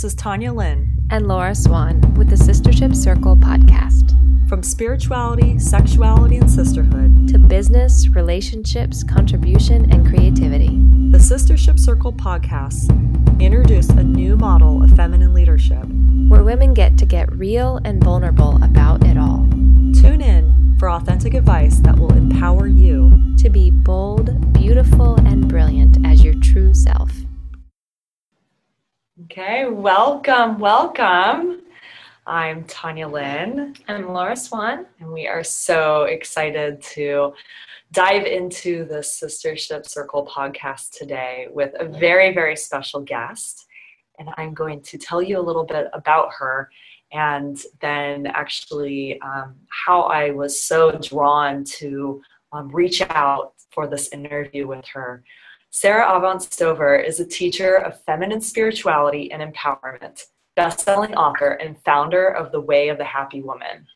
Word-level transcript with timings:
This 0.00 0.14
is 0.14 0.14
Tanya 0.14 0.50
Lynn 0.50 0.96
and 1.10 1.28
Laura 1.28 1.54
Swan 1.54 2.00
with 2.14 2.30
the 2.30 2.34
Sistership 2.34 2.96
Circle 2.96 3.36
podcast. 3.36 4.16
From 4.48 4.62
spirituality, 4.62 5.58
sexuality, 5.58 6.38
and 6.38 6.50
sisterhood 6.50 7.28
to 7.28 7.38
business, 7.38 8.08
relationships, 8.08 9.04
contribution, 9.04 9.92
and 9.92 10.08
creativity, 10.08 10.68
the 11.10 11.18
Sistership 11.18 11.78
Circle 11.78 12.14
podcasts 12.14 12.88
introduce 13.42 13.90
a 13.90 14.02
new 14.02 14.38
model 14.38 14.82
of 14.82 14.90
feminine 14.92 15.34
leadership 15.34 15.84
where 16.28 16.44
women 16.44 16.72
get 16.72 16.96
to 16.96 17.04
get 17.04 17.30
real 17.36 17.78
and 17.84 18.02
vulnerable 18.02 18.56
about 18.62 19.04
it 19.04 19.18
all. 19.18 19.46
Tune 20.00 20.22
in 20.22 20.76
for 20.78 20.88
authentic 20.88 21.34
advice 21.34 21.78
that 21.80 21.98
will 21.98 22.14
empower 22.14 22.66
you 22.66 23.34
to 23.36 23.50
be 23.50 23.70
bold, 23.70 24.54
beautiful, 24.54 25.16
and 25.26 25.46
brilliant 25.46 25.98
as 26.06 26.24
your 26.24 26.32
true 26.40 26.72
self. 26.72 27.09
Okay, 29.30 29.66
welcome, 29.68 30.58
welcome. 30.58 31.62
I'm 32.26 32.64
Tanya 32.64 33.06
Lynn. 33.06 33.76
I'm 33.86 34.08
Laura 34.08 34.34
Swan. 34.34 34.86
And 34.98 35.12
we 35.12 35.28
are 35.28 35.44
so 35.44 36.02
excited 36.02 36.82
to 36.94 37.32
dive 37.92 38.26
into 38.26 38.86
the 38.86 38.96
Sistership 38.96 39.86
Circle 39.86 40.26
podcast 40.26 40.98
today 40.98 41.46
with 41.52 41.72
a 41.78 41.84
very, 41.84 42.34
very 42.34 42.56
special 42.56 43.02
guest. 43.02 43.66
And 44.18 44.30
I'm 44.36 44.52
going 44.52 44.82
to 44.82 44.98
tell 44.98 45.22
you 45.22 45.38
a 45.38 45.46
little 45.46 45.64
bit 45.64 45.86
about 45.92 46.30
her 46.36 46.68
and 47.12 47.56
then 47.80 48.26
actually 48.26 49.20
um, 49.20 49.54
how 49.68 50.02
I 50.02 50.32
was 50.32 50.60
so 50.60 50.98
drawn 51.00 51.62
to 51.78 52.20
um, 52.50 52.68
reach 52.70 53.00
out 53.00 53.52
for 53.70 53.86
this 53.86 54.08
interview 54.08 54.66
with 54.66 54.84
her. 54.86 55.22
Sara 55.72 56.16
Avant 56.16 56.42
Stover 56.42 56.96
is 56.96 57.20
a 57.20 57.24
teacher 57.24 57.76
of 57.76 58.02
feminine 58.02 58.40
spirituality 58.40 59.30
and 59.30 59.40
empowerment, 59.40 60.24
best-selling 60.56 61.14
author, 61.14 61.52
and 61.52 61.80
founder 61.84 62.26
of 62.26 62.50
The 62.50 62.60
Way 62.60 62.88
of 62.88 62.98
the 62.98 63.04
Happy 63.04 63.40
Woman. 63.40 63.86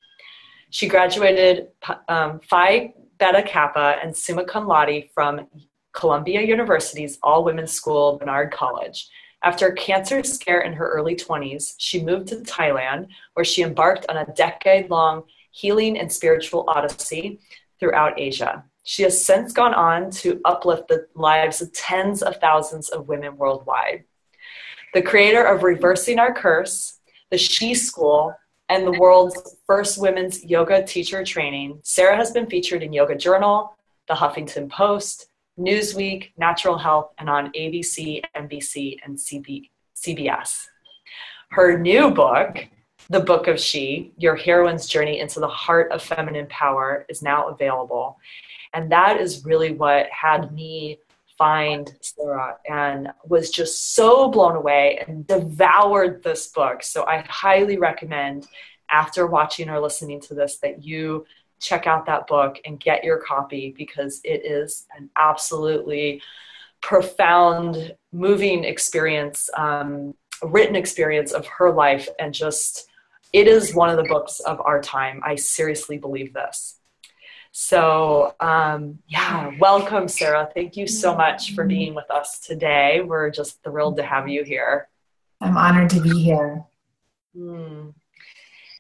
She 0.71 0.87
graduated 0.87 1.69
um, 2.09 2.39
Phi 2.49 2.95
Beta 3.19 3.43
Kappa 3.43 3.97
and 4.01 4.17
summa 4.17 4.45
cum 4.45 4.69
laude 4.69 5.09
from 5.13 5.49
Columbia 5.93 6.43
University's 6.43 7.19
all-women's 7.25 7.73
school, 7.73 8.19
Barnard 8.19 8.53
College. 8.53 9.09
After 9.43 9.67
a 9.67 9.75
cancer 9.75 10.23
scare 10.23 10.61
in 10.61 10.75
her 10.75 10.89
early 10.89 11.17
20s, 11.17 11.75
she 11.79 12.05
moved 12.05 12.29
to 12.29 12.37
Thailand, 12.37 13.09
where 13.35 13.45
she 13.45 13.63
embarked 13.63 14.07
on 14.09 14.19
a 14.19 14.33
decade-long 14.35 15.25
healing 15.51 15.99
and 15.99 16.11
spiritual 16.11 16.65
odyssey 16.69 17.41
throughout 17.81 18.19
Asia. 18.19 18.65
She 18.85 19.03
has 19.03 19.25
since 19.25 19.53
gone 19.53 19.75
on 19.75 20.11
to 20.11 20.41
uplift 20.45 20.89
the 20.89 21.07
lives 21.15 21.63
of 21.63 21.73
tens 21.73 22.23
of 22.23 22.37
thousands 22.37 22.91
of 22.91 23.09
women 23.09 23.37
worldwide. 23.37 24.05
The 24.93 25.03
creator 25.03 25.43
of 25.43 25.63
Reversing 25.63 26.19
Our 26.19 26.35
Curse, 26.35 27.01
the 27.31 27.39
She 27.39 27.75
School, 27.75 28.35
and 28.69 28.87
the 28.87 28.99
world's 28.99 29.57
first 29.67 30.01
women's 30.01 30.45
yoga 30.45 30.85
teacher 30.85 31.25
training, 31.25 31.81
Sara 31.83 32.17
has 32.17 32.31
been 32.31 32.47
featured 32.47 32.83
in 32.83 32.93
Yoga 32.93 33.15
Journal, 33.15 33.77
The 34.07 34.15
Huffington 34.15 34.71
Post, 34.71 35.27
Newsweek, 35.59 36.33
Natural 36.37 36.77
Health, 36.77 37.13
and 37.19 37.31
on 37.31 37.53
ABC, 37.53 38.23
NBC, 38.37 38.99
and 39.05 39.17
CB, 39.17 39.71
CBS. 39.97 40.67
Her 41.51 41.79
new 41.79 42.11
book, 42.11 42.67
The 43.09 43.21
Book 43.21 43.49
of 43.49 43.59
She 43.59 44.13
Your 44.19 44.37
Heroine's 44.37 44.87
Journey 44.87 45.21
into 45.21 45.41
the 45.41 45.49
Heart 45.49 45.93
of 45.93 46.03
Feminine 46.03 46.47
Power, 46.49 47.07
is 47.09 47.23
now 47.23 47.49
available. 47.49 48.19
And 48.75 48.91
that 48.93 49.21
is 49.21 49.45
really 49.45 49.73
what 49.73 50.07
had 50.11 50.53
me 50.53 50.99
find 51.39 51.97
Sara 52.01 52.57
and 52.69 53.09
was 53.27 53.51
just 53.51 53.95
so 53.95 54.29
blown 54.29 54.57
away 54.57 55.03
and 55.07 55.27
devoured 55.27 56.23
this 56.23 56.49
book. 56.49 56.83
So 56.83 57.05
I 57.07 57.25
highly 57.29 57.77
recommend 57.79 58.47
after 58.91 59.27
watching 59.27 59.69
or 59.69 59.81
listening 59.81 60.21
to 60.23 60.35
this 60.35 60.59
that 60.59 60.85
you 60.85 61.27
check 61.61 61.87
out 61.87 62.07
that 62.07 62.27
book 62.27 62.61
and 62.65 62.79
get 62.79 63.05
your 63.05 63.19
copy 63.19 63.75
because 63.77 64.21
it 64.25 64.45
is 64.45 64.87
an 64.97 65.11
absolutely 65.17 66.21
profound, 66.81 67.95
moving 68.13 68.65
experience, 68.65 69.49
um, 69.57 70.15
written 70.43 70.77
experience 70.77 71.33
of 71.33 71.47
her 71.47 71.73
life, 71.73 72.09
and 72.19 72.35
just 72.35 72.89
it 73.33 73.49
is 73.49 73.75
one 73.75 73.89
of 73.89 73.97
the 73.97 74.05
books 74.05 74.41
of 74.41 74.61
our 74.61 74.81
time. 74.81 75.21
I 75.25 75.37
seriously 75.37 75.97
believe 75.97 76.35
this. 76.35 76.79
So, 77.57 78.35
um, 78.41 78.99
yeah, 79.07 79.53
welcome, 79.61 80.09
Sara. 80.09 80.51
Thank 80.53 80.77
you 80.77 80.89
so 80.89 81.15
much 81.15 81.55
for 81.55 81.65
being 81.65 81.95
with 81.95 82.11
us 82.11 82.41
today. 82.41 83.01
We're 83.01 83.31
just 83.31 83.63
thrilled 83.63 83.97
to 83.99 84.03
have 84.03 84.27
you 84.27 84.43
here. 84.43 84.89
I'm 85.41 85.57
honored 85.57 85.89
to 85.91 86.01
be 86.01 86.21
here. 86.21 86.65
Mm. 87.37 87.95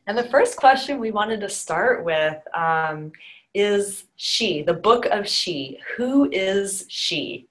And 0.08 0.18
the 0.18 0.24
first 0.24 0.56
question 0.56 0.98
we 0.98 1.12
wanted 1.12 1.40
to 1.42 1.48
start 1.48 2.04
with 2.04 2.36
um, 2.52 3.12
is 3.54 4.06
She, 4.16 4.62
the 4.62 4.74
book 4.74 5.06
of 5.06 5.28
She. 5.28 5.78
Who 5.96 6.28
is 6.32 6.84
she? 6.88 7.46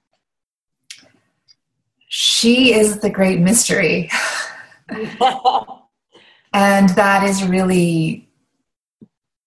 She 2.08 2.74
is 2.74 2.98
the 2.98 3.08
great 3.08 3.40
mystery. 3.40 4.10
and 4.90 6.90
that 6.90 7.24
is 7.24 7.44
really 7.44 8.23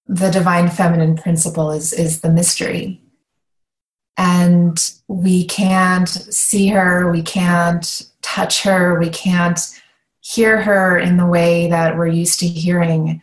the 0.08 0.30
divine 0.30 0.70
feminine 0.70 1.16
principle 1.18 1.72
is 1.72 1.94
is 1.94 2.22
the 2.22 2.32
mystery. 2.32 3.02
And 4.18 4.78
we 5.08 5.46
can't 5.46 6.10
see 6.10 6.68
her 6.70 7.12
we 7.12 7.22
can't 7.22 8.10
touch 8.22 8.64
her 8.64 9.00
we 9.00 9.10
can't 9.10 9.60
hear 10.22 10.62
her 10.62 10.98
in 10.98 11.18
the 11.18 11.26
way 11.26 11.70
that 11.70 11.98
we're 11.98 12.08
used 12.08 12.40
to 12.40 12.48
hearing. 12.48 13.22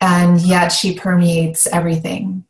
And 0.00 0.40
yet 0.40 0.68
she 0.68 0.94
permeates 0.94 1.66
everything. 1.66 2.44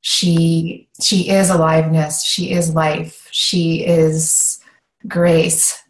She 0.00 0.86
she 1.00 1.28
is 1.28 1.50
aliveness 1.50 2.24
she 2.24 2.52
is 2.52 2.74
life 2.74 3.28
she 3.30 3.84
is 3.84 4.60
grace 5.06 5.82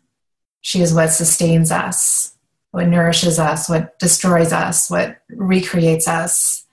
she 0.61 0.81
is 0.81 0.93
what 0.93 1.09
sustains 1.09 1.71
us 1.71 2.35
what 2.73 2.89
nourishes 2.89 3.39
us 3.39 3.69
what 3.69 3.99
destroys 3.99 4.53
us 4.53 4.91
what 4.91 5.19
recreates 5.29 6.09
us 6.09 6.66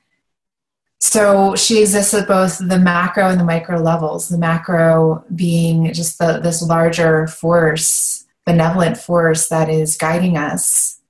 so 1.03 1.53
she 1.55 1.81
exists 1.81 2.13
at 2.13 2.29
both 2.29 2.59
the 2.59 2.79
macro 2.79 3.27
and 3.27 3.37
the 3.37 3.43
micro 3.43 3.77
levels. 3.77 4.29
The 4.29 4.37
macro 4.37 5.25
being 5.35 5.91
just 5.91 6.17
the, 6.17 6.39
this 6.39 6.61
larger 6.61 7.27
force, 7.27 8.25
benevolent 8.45 8.95
force 8.95 9.49
that 9.49 9.69
is 9.69 9.97
guiding 9.97 10.37
us. 10.37 11.01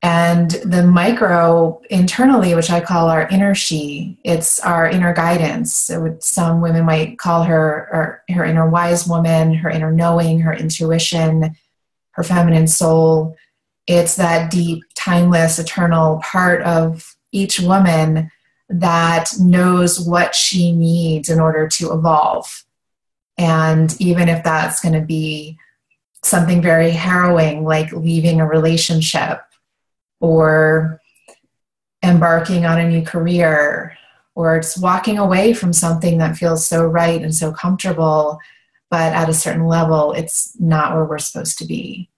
And 0.00 0.52
the 0.52 0.84
micro 0.84 1.82
internally, 1.90 2.54
which 2.54 2.70
I 2.70 2.80
call 2.80 3.08
our 3.08 3.26
inner 3.26 3.52
she, 3.52 4.16
it's 4.22 4.60
our 4.60 4.88
inner 4.88 5.12
guidance. 5.12 5.90
Some 6.20 6.60
women 6.60 6.84
might 6.84 7.18
call 7.18 7.42
her 7.42 8.22
her 8.28 8.44
inner 8.44 8.70
wise 8.70 9.08
woman, 9.08 9.54
her 9.54 9.70
inner 9.70 9.90
knowing, 9.90 10.38
her 10.38 10.54
intuition, 10.54 11.56
her 12.12 12.22
feminine 12.22 12.68
soul. 12.68 13.34
It's 13.88 14.14
that 14.14 14.52
deep, 14.52 14.84
timeless, 14.94 15.58
eternal 15.58 16.20
part 16.22 16.62
of 16.62 17.16
each 17.32 17.58
woman 17.58 18.30
that 18.68 19.30
knows 19.40 20.00
what 20.00 20.34
she 20.34 20.72
needs 20.72 21.28
in 21.28 21.40
order 21.40 21.68
to 21.68 21.92
evolve. 21.92 22.64
And 23.38 23.98
even 24.00 24.28
if 24.28 24.44
that's 24.44 24.80
going 24.80 24.94
to 24.94 25.06
be 25.06 25.58
something 26.22 26.60
very 26.60 26.90
harrowing, 26.90 27.64
like 27.64 27.92
leaving 27.92 28.40
a 28.40 28.46
relationship 28.46 29.40
or 30.20 31.00
embarking 32.02 32.66
on 32.66 32.78
a 32.80 32.88
new 32.88 33.02
career 33.02 33.96
or 34.34 34.56
it's 34.56 34.78
walking 34.78 35.18
away 35.18 35.52
from 35.52 35.72
something 35.72 36.18
that 36.18 36.36
feels 36.36 36.66
so 36.66 36.86
right 36.86 37.22
and 37.22 37.34
so 37.34 37.52
comfortable, 37.52 38.38
but 38.90 39.12
at 39.12 39.28
a 39.28 39.34
certain 39.34 39.66
level, 39.66 40.12
it's 40.12 40.52
not 40.60 40.94
where 40.94 41.04
we're 41.04 41.18
supposed 41.18 41.58
to 41.58 41.66
be. 41.66 42.08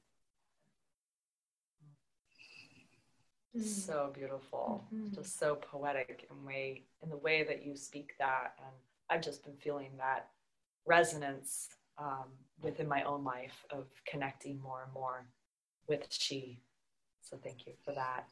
Mm-hmm. 3.57 3.67
So 3.67 4.13
beautiful, 4.15 4.85
mm-hmm. 4.95 5.15
just 5.15 5.39
so 5.39 5.57
poetic 5.57 6.29
in 6.31 6.47
way 6.47 6.85
in 7.03 7.11
the 7.11 7.17
way 7.17 7.43
that 7.43 7.65
you 7.65 7.77
speak 7.77 8.13
that, 8.19 8.55
and 8.59 8.75
I've 9.09 9.23
just 9.23 9.45
been 9.45 9.57
feeling 9.57 9.91
that 9.99 10.29
resonance 10.87 11.69
um, 11.99 12.27
within 12.63 12.87
my 12.87 13.03
own 13.03 13.25
life 13.25 13.65
of 13.71 13.87
connecting 14.07 14.61
more 14.61 14.85
and 14.85 14.93
more 14.93 15.27
with 15.89 16.07
she. 16.11 16.61
So 17.23 17.39
thank 17.43 17.67
you 17.67 17.73
for 17.85 17.93
that. 17.93 18.27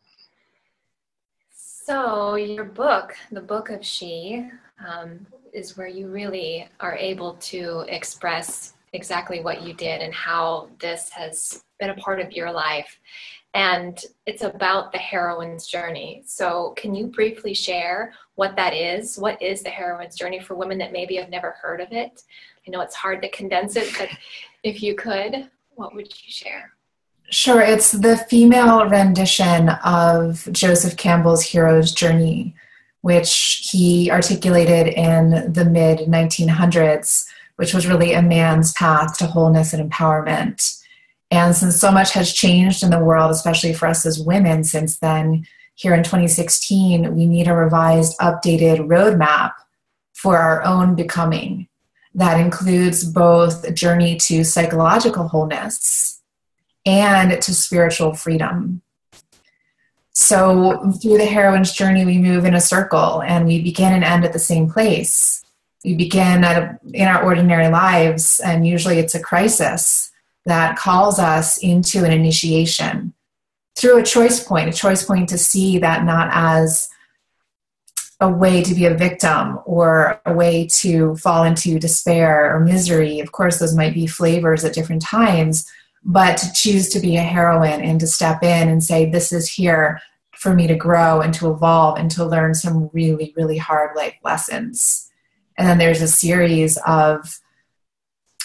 So 1.51 2.37
your 2.37 2.65
book, 2.65 3.17
the 3.33 3.41
book 3.41 3.71
of 3.71 3.85
she, 3.85 4.49
um, 4.87 5.27
is 5.53 5.77
where 5.77 5.89
you 5.89 6.09
really 6.09 6.69
are 6.81 6.95
able 6.97 7.35
to 7.35 7.85
express 7.89 8.75
exactly 8.93 9.41
what 9.41 9.63
you 9.63 9.75
did 9.75 10.01
and 10.01 10.15
how 10.15 10.69
this 10.79 11.11
has 11.11 11.65
been 11.81 11.91
a 11.91 11.95
part 11.95 12.21
of 12.21 12.33
your 12.33 12.51
life 12.51 12.99
and 13.55 13.99
it's 14.27 14.43
about 14.43 14.93
the 14.93 14.99
heroine's 14.99 15.67
journey. 15.67 16.23
So, 16.27 16.75
can 16.77 16.95
you 16.95 17.07
briefly 17.07 17.55
share 17.55 18.13
what 18.35 18.57
that 18.57 18.75
is? 18.75 19.19
What 19.19 19.41
is 19.41 19.63
the 19.63 19.71
heroine's 19.71 20.17
journey 20.17 20.41
for 20.41 20.55
women 20.55 20.79
that 20.79 20.93
maybe 20.93 21.17
have 21.17 21.31
never 21.31 21.53
heard 21.61 21.81
of 21.81 21.93
it? 21.93 22.23
I 22.67 22.71
know 22.71 22.81
it's 22.81 22.95
hard 22.95 23.23
to 23.23 23.31
condense 23.31 23.77
it, 23.77 23.95
but 23.99 24.09
if 24.63 24.83
you 24.83 24.95
could, 24.95 25.49
what 25.75 25.95
would 25.95 26.07
you 26.07 26.31
share? 26.31 26.73
Sure, 27.31 27.61
it's 27.61 27.93
the 27.93 28.17
female 28.17 28.89
rendition 28.89 29.71
of 29.85 30.49
Joseph 30.53 30.97
Campbell's 30.97 31.43
hero's 31.43 31.93
journey, 31.93 32.55
which 33.03 33.69
he 33.71 34.11
articulated 34.11 34.89
in 34.89 35.53
the 35.53 35.65
mid 35.65 36.01
1900s, 36.01 37.27
which 37.57 37.75
was 37.75 37.87
really 37.87 38.13
a 38.13 38.23
man's 38.23 38.73
path 38.73 39.19
to 39.19 39.27
wholeness 39.27 39.73
and 39.73 39.91
empowerment. 39.91 40.83
And 41.31 41.55
since 41.55 41.79
so 41.79 41.91
much 41.91 42.13
has 42.13 42.33
changed 42.33 42.83
in 42.83 42.91
the 42.91 43.05
world, 43.05 43.31
especially 43.31 43.73
for 43.73 43.87
us 43.87 44.07
as 44.07 44.21
women 44.21 44.65
since 44.65 44.99
then, 44.99 45.47
here 45.75 45.95
in 45.95 46.03
2016, 46.03 47.15
we 47.15 47.27
need 47.27 47.47
a 47.47 47.55
revised, 47.55 48.19
updated 48.19 48.89
roadmap 48.89 49.53
for 50.13 50.37
our 50.37 50.65
own 50.65 50.97
becoming 50.97 51.69
that 52.15 52.41
includes 52.41 53.05
both 53.05 53.65
a 53.65 53.71
journey 53.71 54.17
to 54.17 54.43
psychological 54.43 55.29
wholeness 55.29 56.21
and 56.85 57.41
to 57.41 57.55
spiritual 57.55 58.15
freedom. 58.15 58.83
So, 60.13 60.91
through 61.01 61.19
the 61.19 61.27
heroine's 61.27 61.73
journey, 61.73 62.05
we 62.05 62.19
move 62.19 62.45
in 62.45 62.55
a 62.55 62.61
circle 62.61 63.23
and 63.23 63.47
we 63.47 63.63
begin 63.63 63.93
and 63.93 64.03
end 64.03 64.25
at 64.25 64.33
the 64.33 64.41
same 64.41 64.69
place. 64.69 65.45
We 65.85 65.95
begin 65.95 66.43
a, 66.43 66.77
in 66.93 67.07
our 67.07 67.23
ordinary 67.23 67.69
lives, 67.69 68.41
and 68.41 68.67
usually 68.67 68.99
it's 68.99 69.15
a 69.15 69.21
crisis 69.23 70.11
that 70.49 70.77
calls 70.77 71.19
us 71.19 71.59
into 71.59 72.05
an 72.05 72.13
initiation 72.13 73.13
through 73.77 73.99
a 73.99 74.03
choice 74.03 74.43
point, 74.43 74.69
a 74.69 74.73
choice 74.73 75.05
point 75.05 75.29
to 75.29 75.39
see 75.39 75.79
that 75.79 76.05
not 76.05 76.29
as 76.33 76.89
a 78.21 78.29
way 78.29 78.63
to 78.63 78.75
be 78.75 78.87
a 78.87 78.95
victim 78.95 79.61
or 79.65 80.21
a 80.27 80.33
way 80.33 80.67
to 80.67 81.15
fall 81.17 81.45
into 81.45 81.79
despair 81.79 82.55
or 82.55 82.61
misery. 82.61 83.21
Of 83.21 83.31
course, 83.31 83.59
those 83.59 83.77
might 83.77 83.95
be 83.95 84.09
flavors 84.09 84.65
at 84.65 84.73
different 84.73 85.03
times, 85.03 85.71
but 86.03 86.37
to 86.39 86.53
choose 86.53 86.89
to 86.91 87.01
be 87.01 87.17
a 87.17 87.23
heroine 87.23 87.81
and 87.81 88.01
to 88.01 88.07
step 88.09 88.43
in 88.43 88.69
and 88.69 88.83
say, 88.83 89.09
This 89.09 89.33
is 89.33 89.49
here 89.49 90.01
for 90.33 90.55
me 90.55 90.67
to 90.67 90.75
grow 90.75 91.21
and 91.21 91.33
to 91.35 91.51
evolve 91.51 91.99
and 91.99 92.11
to 92.13 92.25
learn 92.25 92.55
some 92.55 92.91
really, 92.93 93.33
really 93.37 93.59
hard 93.59 93.95
life 93.97 94.17
lessons. 94.25 95.11
And 95.57 95.69
then 95.69 95.79
there's 95.79 96.03
a 96.03 96.09
series 96.09 96.79
of 96.87 97.39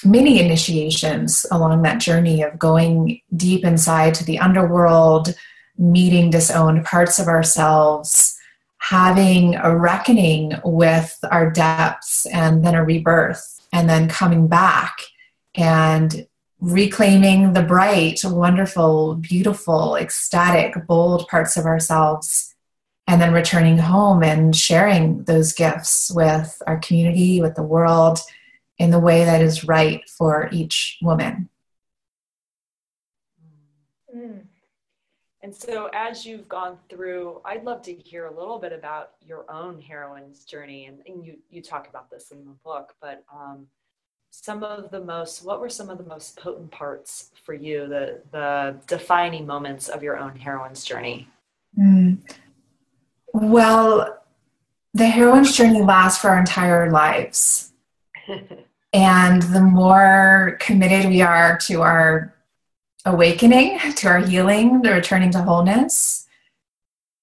mini 0.06 0.40
initiations 0.40 1.46
along 1.52 1.82
that 1.82 2.00
journey 2.00 2.42
of 2.42 2.60
going 2.60 3.22
deep 3.36 3.64
inside 3.64 4.14
to 4.16 4.26
the 4.26 4.40
underworld, 4.40 5.36
meeting 5.78 6.30
disowned 6.30 6.86
parts 6.86 7.20
of 7.20 7.28
ourselves, 7.28 8.38
having 8.78 9.56
a 9.56 9.76
reckoning 9.76 10.54
with 10.64 11.18
our 11.32 11.50
depths, 11.50 12.26
and 12.28 12.66
then 12.66 12.76
a 12.76 12.84
rebirth, 12.84 13.62
and 13.72 13.90
then 13.90 14.10
coming 14.10 14.48
back 14.48 14.98
and 15.56 16.28
reclaiming 16.60 17.54
the 17.54 17.64
bright, 17.64 18.22
wonderful, 18.24 19.16
beautiful, 19.16 19.96
ecstatic, 19.96 20.88
bold 20.88 21.28
parts 21.28 21.58
of 21.58 21.66
ourselves, 21.66 22.56
and 23.06 23.22
then 23.22 23.34
returning 23.34 23.78
home 23.78 24.24
and 24.24 24.56
sharing 24.56 25.24
those 25.26 25.54
gifts 25.54 26.12
with 26.16 26.62
our 26.66 26.78
community, 26.78 27.42
with 27.42 27.56
the 27.56 27.64
world, 27.64 28.20
in 28.78 28.92
the 28.92 29.00
way 29.00 29.24
that 29.26 29.42
is 29.42 29.64
right 29.64 30.02
for 30.10 30.50
each 30.52 30.98
woman. 31.02 31.50
Mm. 34.16 34.42
And 35.42 35.54
so, 35.54 35.90
as 35.94 36.26
you've 36.26 36.48
gone 36.48 36.78
through, 36.90 37.42
I'd 37.44 37.66
love 37.66 37.82
to 37.84 37.94
hear 37.94 38.28
a 38.28 38.34
little 38.34 38.60
bit 38.60 38.72
about 38.72 39.12
your 39.22 39.50
own 39.52 39.82
heroine's 39.82 40.46
journey. 40.46 40.86
And, 40.86 41.00
and 41.06 41.26
you, 41.26 41.38
you 41.50 41.62
talk 41.62 41.90
about 41.90 42.10
this 42.10 42.32
in 42.32 42.46
the 42.46 42.56
book, 42.64 42.96
but 43.02 43.26
um, 43.34 43.68
some 44.34 44.64
of 44.64 44.90
the 44.90 45.00
most 45.00 45.46
what 45.46 45.62
were 45.62 45.70
some 45.70 45.92
of 45.92 46.00
the 46.00 46.04
most 46.06 46.36
potent 46.38 46.72
parts 46.72 47.30
for 47.46 47.54
you 47.54 47.88
the 47.88 48.20
the 48.32 48.76
defining 48.88 49.46
moments 49.46 49.90
of 49.90 50.02
your 50.02 50.18
own 50.18 50.36
heroine's 50.36 50.84
journey 50.84 51.28
mm. 51.80 52.18
well 53.32 54.24
the 54.96 55.06
heroine's 55.06 55.56
journey 55.56 55.84
lasts 55.84 56.20
for 56.20 56.32
our 56.32 56.40
entire 56.40 56.90
lives 56.90 57.73
and 58.94 59.42
the 59.42 59.62
more 59.62 60.58
committed 60.60 61.10
we 61.10 61.22
are 61.22 61.58
to 61.58 61.82
our 61.82 62.34
awakening 63.06 63.80
to 63.96 64.08
our 64.08 64.20
healing 64.20 64.82
the 64.82 64.92
returning 64.92 65.32
to 65.32 65.42
wholeness 65.42 66.24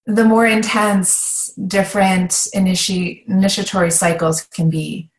the 0.06 0.24
more 0.24 0.46
intense 0.46 1.52
different 1.66 2.30
initi- 2.54 3.26
initiatory 3.26 3.90
cycles 3.90 4.42
can 4.42 4.70
be. 4.70 5.10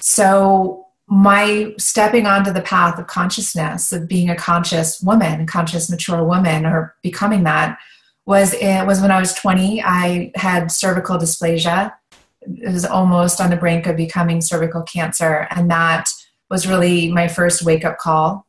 So 0.00 0.86
my 1.06 1.74
stepping 1.78 2.26
onto 2.26 2.52
the 2.52 2.62
path 2.62 2.98
of 2.98 3.06
consciousness 3.06 3.92
of 3.92 4.08
being 4.08 4.30
a 4.30 4.34
conscious 4.34 5.02
woman 5.02 5.46
conscious 5.46 5.90
mature 5.90 6.24
woman 6.24 6.64
or 6.64 6.94
becoming 7.02 7.44
that 7.44 7.78
was 8.24 8.54
it 8.54 8.86
was 8.86 9.02
when 9.02 9.10
i 9.10 9.20
was 9.20 9.34
20 9.34 9.82
i 9.84 10.32
had 10.34 10.72
cervical 10.72 11.18
dysplasia 11.18 11.92
was 12.46 12.84
almost 12.84 13.40
on 13.40 13.50
the 13.50 13.56
brink 13.56 13.86
of 13.86 13.96
becoming 13.96 14.40
cervical 14.40 14.82
cancer 14.82 15.46
and 15.50 15.70
that 15.70 16.08
was 16.50 16.66
really 16.66 17.10
my 17.10 17.28
first 17.28 17.64
wake 17.64 17.84
up 17.84 17.98
call 17.98 18.46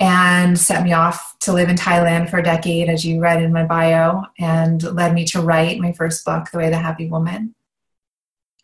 and 0.00 0.58
set 0.58 0.82
me 0.82 0.92
off 0.92 1.36
to 1.40 1.52
live 1.52 1.68
in 1.68 1.76
thailand 1.76 2.28
for 2.28 2.38
a 2.38 2.42
decade 2.42 2.88
as 2.88 3.04
you 3.04 3.20
read 3.20 3.42
in 3.42 3.52
my 3.52 3.64
bio 3.64 4.22
and 4.38 4.82
led 4.94 5.14
me 5.14 5.24
to 5.24 5.40
write 5.40 5.80
my 5.80 5.92
first 5.92 6.24
book 6.24 6.50
the 6.50 6.58
way 6.58 6.66
of 6.66 6.70
the 6.70 6.78
happy 6.78 7.08
woman 7.08 7.54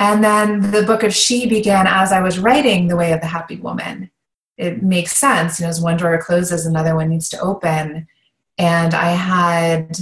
and 0.01 0.25
then 0.25 0.71
the 0.71 0.83
book 0.83 1.03
of 1.03 1.15
She 1.15 1.47
began 1.47 1.87
as 1.87 2.11
I 2.11 2.23
was 2.23 2.39
writing 2.39 2.89
The 2.89 2.97
Way 2.97 3.13
of 3.13 3.21
the 3.21 3.27
Happy 3.27 3.57
Woman. 3.57 4.11
It 4.57 4.83
makes 4.83 5.19
sense. 5.19 5.61
You 5.61 5.65
know, 5.67 5.71
as 5.71 5.81
one 5.81 5.99
door 5.99 6.17
closes, 6.17 6.65
another 6.65 6.97
one 6.97 7.11
needs 7.11 7.29
to 7.29 7.41
open. 7.41 8.09
And 8.57 8.95
I 8.95 9.11
had 9.11 9.99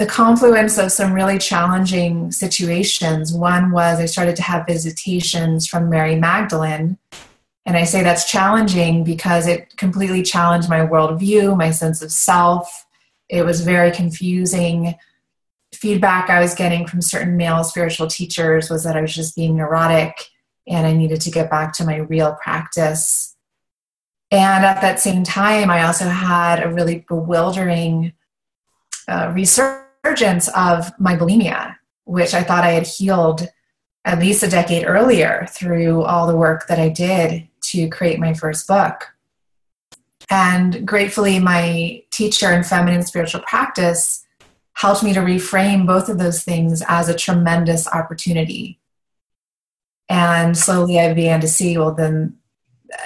the 0.00 0.06
confluence 0.06 0.78
of 0.78 0.90
some 0.90 1.12
really 1.12 1.36
challenging 1.36 2.32
situations. 2.32 3.34
One 3.34 3.70
was 3.70 4.00
I 4.00 4.06
started 4.06 4.34
to 4.36 4.42
have 4.42 4.66
visitations 4.66 5.66
from 5.66 5.90
Mary 5.90 6.16
Magdalene. 6.16 6.96
And 7.66 7.76
I 7.76 7.84
say 7.84 8.02
that's 8.02 8.28
challenging 8.28 9.04
because 9.04 9.46
it 9.46 9.76
completely 9.76 10.22
challenged 10.22 10.70
my 10.70 10.86
worldview, 10.86 11.54
my 11.54 11.70
sense 11.70 12.00
of 12.00 12.10
self. 12.10 12.86
It 13.28 13.44
was 13.44 13.60
very 13.60 13.90
confusing 13.90 14.94
feedback 15.74 16.30
I 16.30 16.40
was 16.40 16.54
getting 16.54 16.86
from 16.86 17.02
certain 17.02 17.36
male 17.36 17.62
spiritual 17.62 18.06
teachers 18.06 18.70
was 18.70 18.84
that 18.84 18.96
I 18.96 19.02
was 19.02 19.14
just 19.14 19.36
being 19.36 19.54
neurotic 19.54 20.14
and 20.66 20.86
I 20.86 20.94
needed 20.94 21.20
to 21.20 21.30
get 21.30 21.50
back 21.50 21.74
to 21.74 21.84
my 21.84 21.96
real 21.96 22.38
practice. 22.42 23.36
And 24.30 24.64
at 24.64 24.80
that 24.80 24.98
same 24.98 25.24
time, 25.24 25.70
I 25.70 25.84
also 25.84 26.08
had 26.08 26.62
a 26.62 26.72
really 26.72 27.04
bewildering 27.06 28.14
uh, 29.06 29.32
resurgence 30.04 30.48
of 30.56 30.90
my 30.98 31.16
bulimia, 31.16 31.76
which 32.04 32.34
I 32.34 32.42
thought 32.42 32.64
I 32.64 32.72
had 32.72 32.86
healed 32.86 33.48
at 34.04 34.18
least 34.18 34.42
a 34.42 34.48
decade 34.48 34.86
earlier 34.86 35.46
through 35.50 36.02
all 36.02 36.26
the 36.26 36.36
work 36.36 36.66
that 36.68 36.78
I 36.78 36.88
did 36.88 37.48
to 37.62 37.88
create 37.88 38.18
my 38.18 38.32
first 38.32 38.66
book. 38.66 39.12
And 40.30 40.86
gratefully, 40.86 41.38
my 41.38 42.02
teacher 42.10 42.52
in 42.52 42.62
feminine 42.62 43.02
spiritual 43.02 43.42
practice 43.42 44.24
helped 44.74 45.02
me 45.02 45.12
to 45.12 45.20
reframe 45.20 45.86
both 45.86 46.08
of 46.08 46.18
those 46.18 46.42
things 46.42 46.82
as 46.88 47.08
a 47.08 47.16
tremendous 47.16 47.86
opportunity. 47.88 48.78
And 50.08 50.56
slowly 50.56 50.98
I 50.98 51.12
began 51.12 51.40
to 51.40 51.48
see, 51.48 51.76
well, 51.76 51.94
then 51.94 52.38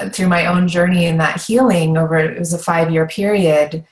uh, 0.00 0.10
through 0.10 0.28
my 0.28 0.46
own 0.46 0.68
journey 0.68 1.06
in 1.06 1.18
that 1.18 1.42
healing 1.42 1.96
over 1.96 2.16
it 2.16 2.38
was 2.38 2.52
a 2.52 2.58
five 2.58 2.90
year 2.90 3.06
period 3.06 3.84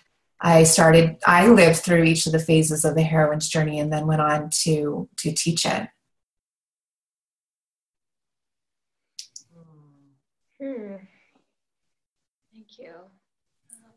i 0.42 0.62
started 0.62 1.16
i 1.26 1.48
lived 1.48 1.78
through 1.78 2.02
each 2.02 2.26
of 2.26 2.32
the 2.32 2.38
phases 2.38 2.84
of 2.84 2.94
the 2.94 3.02
heroine's 3.02 3.48
journey 3.48 3.78
and 3.80 3.92
then 3.92 4.06
went 4.06 4.20
on 4.20 4.50
to 4.50 5.08
to 5.16 5.32
teach 5.32 5.64
it 5.64 5.88
hmm. 10.60 10.96
thank 12.52 12.78
you 12.78 12.92
um, 13.84 13.92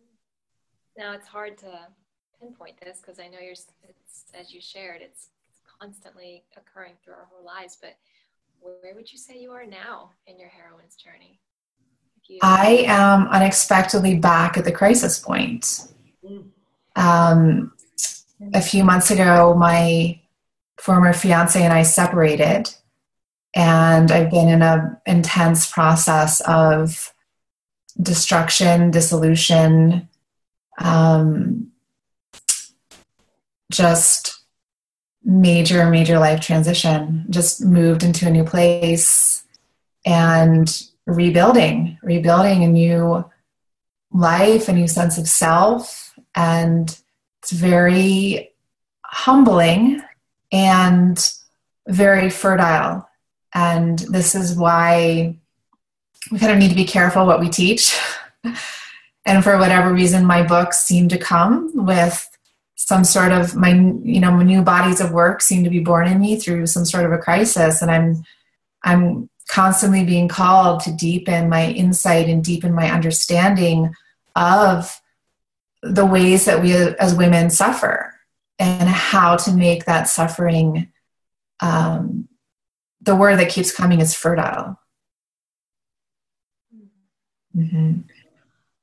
now 0.97 1.13
it's 1.13 1.27
hard 1.27 1.57
to 1.57 1.87
pinpoint 2.39 2.79
this 2.81 2.99
because 3.01 3.19
I 3.19 3.27
know 3.27 3.39
you're, 3.41 3.51
it's, 3.53 4.25
as 4.33 4.53
you 4.53 4.61
shared, 4.61 5.01
it's 5.01 5.29
constantly 5.79 6.43
occurring 6.57 6.93
through 7.03 7.13
our 7.13 7.27
whole 7.31 7.45
lives. 7.45 7.77
But 7.79 7.97
where 8.59 8.95
would 8.95 9.11
you 9.11 9.17
say 9.17 9.39
you 9.39 9.51
are 9.51 9.65
now 9.65 10.11
in 10.27 10.39
your 10.39 10.49
heroine's 10.49 10.95
journey? 10.95 11.39
You- 12.27 12.39
I 12.41 12.85
am 12.87 13.27
unexpectedly 13.27 14.15
back 14.15 14.57
at 14.57 14.65
the 14.65 14.71
crisis 14.71 15.19
point. 15.19 15.87
Um, 16.95 17.73
a 18.53 18.61
few 18.61 18.83
months 18.83 19.11
ago, 19.11 19.53
my 19.55 20.19
former 20.77 21.13
fiance 21.13 21.61
and 21.61 21.73
I 21.73 21.83
separated, 21.83 22.73
and 23.55 24.11
I've 24.11 24.29
been 24.29 24.49
in 24.49 24.61
an 24.61 24.97
intense 25.05 25.69
process 25.69 26.41
of 26.41 27.13
destruction, 28.01 28.91
dissolution, 28.91 30.09
um, 30.77 31.71
just 33.71 34.41
major, 35.23 35.89
major 35.89 36.19
life 36.19 36.41
transition. 36.41 37.25
Just 37.29 37.63
moved 37.63 38.03
into 38.03 38.27
a 38.27 38.31
new 38.31 38.43
place 38.43 39.43
and 40.05 40.83
rebuilding, 41.05 41.97
rebuilding 42.03 42.63
a 42.63 42.67
new 42.67 43.25
life, 44.11 44.69
a 44.69 44.73
new 44.73 44.87
sense 44.87 45.17
of 45.17 45.27
self, 45.27 46.04
and 46.35 46.97
it's 47.41 47.51
very 47.51 48.51
humbling 49.03 50.01
and 50.51 51.33
very 51.87 52.29
fertile. 52.29 53.07
And 53.53 53.99
this 53.99 54.35
is 54.35 54.55
why 54.55 55.37
we 56.31 56.39
kind 56.39 56.51
of 56.51 56.57
need 56.57 56.69
to 56.69 56.75
be 56.75 56.85
careful 56.85 57.25
what 57.25 57.39
we 57.39 57.49
teach. 57.49 57.97
and 59.25 59.43
for 59.43 59.57
whatever 59.57 59.93
reason, 59.93 60.25
my 60.25 60.43
books 60.43 60.81
seem 60.81 61.07
to 61.09 61.17
come 61.17 61.71
with 61.85 62.27
some 62.75 63.03
sort 63.03 63.31
of 63.31 63.55
my 63.55 63.71
you 64.03 64.19
know 64.19 64.37
new 64.41 64.61
bodies 64.61 65.01
of 65.01 65.11
work 65.11 65.41
seem 65.41 65.63
to 65.63 65.69
be 65.69 65.79
born 65.79 66.07
in 66.07 66.19
me 66.19 66.37
through 66.37 66.67
some 66.67 66.85
sort 66.85 67.05
of 67.05 67.11
a 67.11 67.17
crisis 67.17 67.81
and 67.81 67.89
i'm 67.89 68.23
i'm 68.83 69.29
constantly 69.47 70.03
being 70.03 70.27
called 70.27 70.81
to 70.81 70.91
deepen 70.91 71.49
my 71.49 71.69
insight 71.71 72.27
and 72.27 72.43
deepen 72.43 72.73
my 72.73 72.91
understanding 72.91 73.93
of 74.35 75.01
the 75.81 76.05
ways 76.05 76.45
that 76.45 76.61
we 76.61 76.73
as 76.73 77.15
women 77.15 77.49
suffer 77.49 78.13
and 78.59 78.87
how 78.89 79.35
to 79.35 79.53
make 79.53 79.85
that 79.85 80.07
suffering 80.07 80.91
um, 81.61 82.27
the 83.01 83.15
word 83.15 83.37
that 83.37 83.49
keeps 83.49 83.75
coming 83.75 84.01
is 84.01 84.15
fertile 84.15 84.79
mm-hmm. 87.55 87.99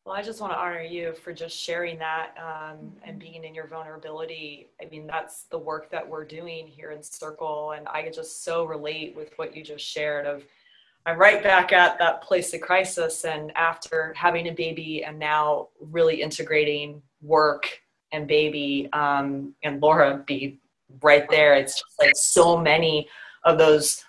Well, 0.04 0.16
I 0.16 0.22
just 0.22 0.40
want 0.40 0.52
to 0.52 0.58
honor 0.58 0.82
you 0.82 1.14
for 1.14 1.32
just 1.32 1.56
sharing 1.56 1.98
that 2.00 2.34
um, 2.36 2.92
and 3.04 3.20
being 3.20 3.44
in 3.44 3.54
your 3.54 3.68
vulnerability. 3.68 4.68
I 4.78 4.86
mean, 4.86 5.06
that's 5.06 5.44
the 5.44 5.58
work 5.58 5.90
that 5.90 6.06
we're 6.06 6.24
doing 6.24 6.66
here 6.66 6.90
in 6.90 7.02
Circle, 7.02 7.72
and 7.76 7.86
I 7.86 8.10
just 8.10 8.44
so 8.44 8.64
relate 8.64 9.14
with 9.16 9.32
what 9.36 9.56
you 9.56 9.62
just 9.62 9.84
shared. 9.84 10.26
Of 10.26 10.44
I'm 11.04 11.18
right 11.18 11.42
back 11.42 11.72
at 11.72 11.98
that 11.98 12.22
place 12.22 12.54
of 12.54 12.60
crisis, 12.60 13.24
and 13.24 13.50
after 13.56 14.14
having 14.16 14.48
a 14.48 14.52
baby, 14.52 15.04
and 15.04 15.18
now 15.18 15.68
really 15.80 16.22
integrating 16.22 17.02
work 17.20 17.80
and 18.12 18.28
baby, 18.28 18.88
um, 18.92 19.54
and 19.62 19.80
Laura 19.82 20.22
be 20.26 20.60
right 21.00 21.28
there. 21.30 21.54
It's 21.54 21.74
just 21.74 21.98
like 21.98 22.12
so 22.14 22.56
many 22.56 23.08
of 23.44 23.58
those 23.58 24.04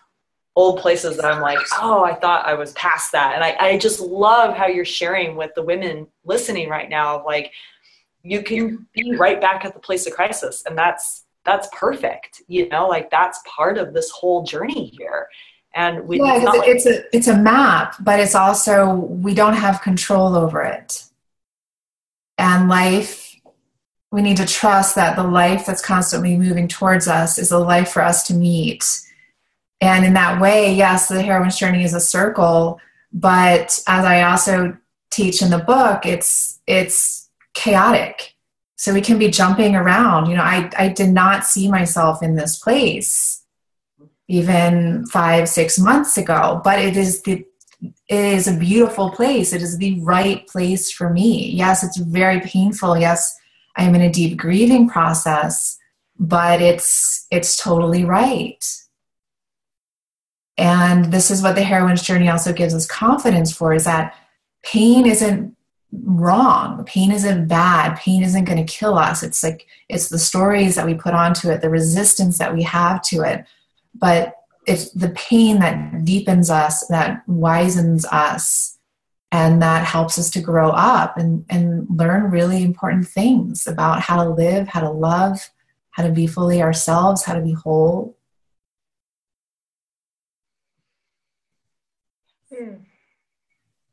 old 0.55 0.79
places 0.79 1.17
that 1.17 1.25
I'm 1.25 1.41
like, 1.41 1.57
oh, 1.81 2.03
I 2.03 2.13
thought 2.13 2.45
I 2.45 2.53
was 2.53 2.73
past 2.73 3.11
that. 3.13 3.33
And 3.33 3.43
I, 3.43 3.55
I 3.59 3.77
just 3.77 3.99
love 3.99 4.55
how 4.55 4.67
you're 4.67 4.85
sharing 4.85 5.35
with 5.35 5.51
the 5.55 5.63
women 5.63 6.07
listening 6.25 6.69
right 6.69 6.89
now. 6.89 7.25
Like 7.25 7.51
you 8.21 8.43
can 8.43 8.85
be 8.93 9.15
right 9.15 9.41
back 9.41 9.65
at 9.65 9.73
the 9.73 9.79
place 9.79 10.05
of 10.05 10.13
crisis. 10.13 10.63
And 10.65 10.77
that's 10.77 11.25
that's 11.45 11.67
perfect. 11.73 12.41
You 12.47 12.69
know, 12.69 12.87
like 12.87 13.09
that's 13.09 13.39
part 13.45 13.77
of 13.77 13.93
this 13.93 14.09
whole 14.11 14.43
journey 14.43 14.93
here. 14.97 15.27
And 15.75 16.07
we, 16.07 16.19
yeah, 16.19 16.35
it's, 16.35 16.45
like, 16.45 16.67
it's 16.67 16.85
a 16.85 17.15
it's 17.15 17.27
a 17.27 17.37
map, 17.37 17.95
but 17.99 18.19
it's 18.19 18.35
also 18.35 18.93
we 18.93 19.33
don't 19.33 19.55
have 19.55 19.81
control 19.81 20.35
over 20.35 20.61
it. 20.61 21.03
And 22.37 22.69
life, 22.69 23.35
we 24.11 24.21
need 24.21 24.37
to 24.37 24.45
trust 24.45 24.95
that 24.95 25.15
the 25.15 25.23
life 25.23 25.65
that's 25.65 25.83
constantly 25.83 26.37
moving 26.37 26.67
towards 26.67 27.07
us 27.07 27.39
is 27.39 27.51
a 27.51 27.57
life 27.57 27.89
for 27.89 28.03
us 28.03 28.27
to 28.27 28.33
meet 28.33 29.03
and 29.83 30.05
in 30.05 30.13
that 30.13 30.39
way, 30.39 30.73
yes, 30.73 31.09
the 31.09 31.21
heroine's 31.21 31.57
journey 31.57 31.83
is 31.83 31.93
a 31.93 31.99
circle, 31.99 32.79
but 33.11 33.77
as 33.85 34.05
I 34.05 34.21
also 34.21 34.77
teach 35.11 35.41
in 35.41 35.49
the 35.49 35.57
book, 35.57 36.05
it's 36.05 36.61
it's 36.67 37.29
chaotic. 37.53 38.33
So 38.77 38.93
we 38.93 39.01
can 39.01 39.19
be 39.19 39.27
jumping 39.27 39.75
around. 39.75 40.29
You 40.29 40.37
know, 40.37 40.43
I, 40.43 40.71
I 40.77 40.87
did 40.87 41.09
not 41.09 41.45
see 41.45 41.69
myself 41.69 42.23
in 42.23 42.35
this 42.35 42.57
place 42.57 43.42
even 44.33 45.05
five, 45.07 45.47
six 45.47 45.77
months 45.77 46.17
ago, 46.17 46.59
but 46.63 46.79
it 46.79 46.97
is 46.97 47.21
the 47.21 47.45
it 48.07 48.25
is 48.37 48.47
a 48.47 48.57
beautiful 48.57 49.11
place. 49.11 49.51
It 49.51 49.61
is 49.61 49.77
the 49.77 49.99
right 50.01 50.47
place 50.47 50.89
for 50.89 51.09
me. 51.09 51.49
Yes, 51.49 51.83
it's 51.83 51.97
very 51.97 52.39
painful. 52.39 52.97
Yes, 52.97 53.35
I 53.75 53.83
am 53.83 53.93
in 53.93 54.01
a 54.01 54.11
deep 54.11 54.37
grieving 54.37 54.89
process, 54.89 55.77
but 56.17 56.61
it's 56.61 57.27
it's 57.29 57.57
totally 57.57 58.05
right. 58.05 58.63
And 60.57 61.11
this 61.11 61.29
is 61.29 61.43
what 61.43 61.55
the 61.55 61.63
heroine's 61.63 62.03
journey 62.03 62.29
also 62.29 62.53
gives 62.53 62.73
us 62.73 62.87
confidence 62.87 63.51
for 63.51 63.73
is 63.73 63.85
that 63.85 64.15
pain 64.63 65.05
isn't 65.05 65.55
wrong. 65.91 66.83
Pain 66.85 67.11
isn't 67.11 67.47
bad. 67.47 67.97
Pain 67.97 68.23
isn't 68.23 68.45
going 68.45 68.65
to 68.65 68.73
kill 68.73 68.97
us. 68.97 69.21
It's 69.21 69.43
like 69.43 69.67
it's 69.89 70.09
the 70.09 70.19
stories 70.19 70.75
that 70.75 70.85
we 70.85 70.93
put 70.93 71.13
onto 71.13 71.49
it, 71.49 71.61
the 71.61 71.69
resistance 71.69 72.37
that 72.37 72.53
we 72.53 72.63
have 72.63 73.01
to 73.03 73.21
it. 73.21 73.45
But 73.93 74.35
it's 74.65 74.91
the 74.91 75.09
pain 75.09 75.59
that 75.59 76.05
deepens 76.05 76.49
us, 76.49 76.87
that 76.87 77.25
wisens 77.27 78.05
us, 78.11 78.77
and 79.31 79.61
that 79.61 79.85
helps 79.85 80.17
us 80.17 80.29
to 80.31 80.41
grow 80.41 80.69
up 80.69 81.17
and, 81.17 81.45
and 81.49 81.87
learn 81.89 82.31
really 82.31 82.63
important 82.63 83.07
things 83.07 83.67
about 83.67 84.01
how 84.01 84.23
to 84.23 84.29
live, 84.29 84.67
how 84.67 84.81
to 84.81 84.89
love, 84.89 85.49
how 85.91 86.03
to 86.03 86.11
be 86.11 86.27
fully 86.27 86.61
ourselves, 86.61 87.23
how 87.23 87.33
to 87.33 87.41
be 87.41 87.53
whole, 87.53 88.15
Hmm. 92.53 92.75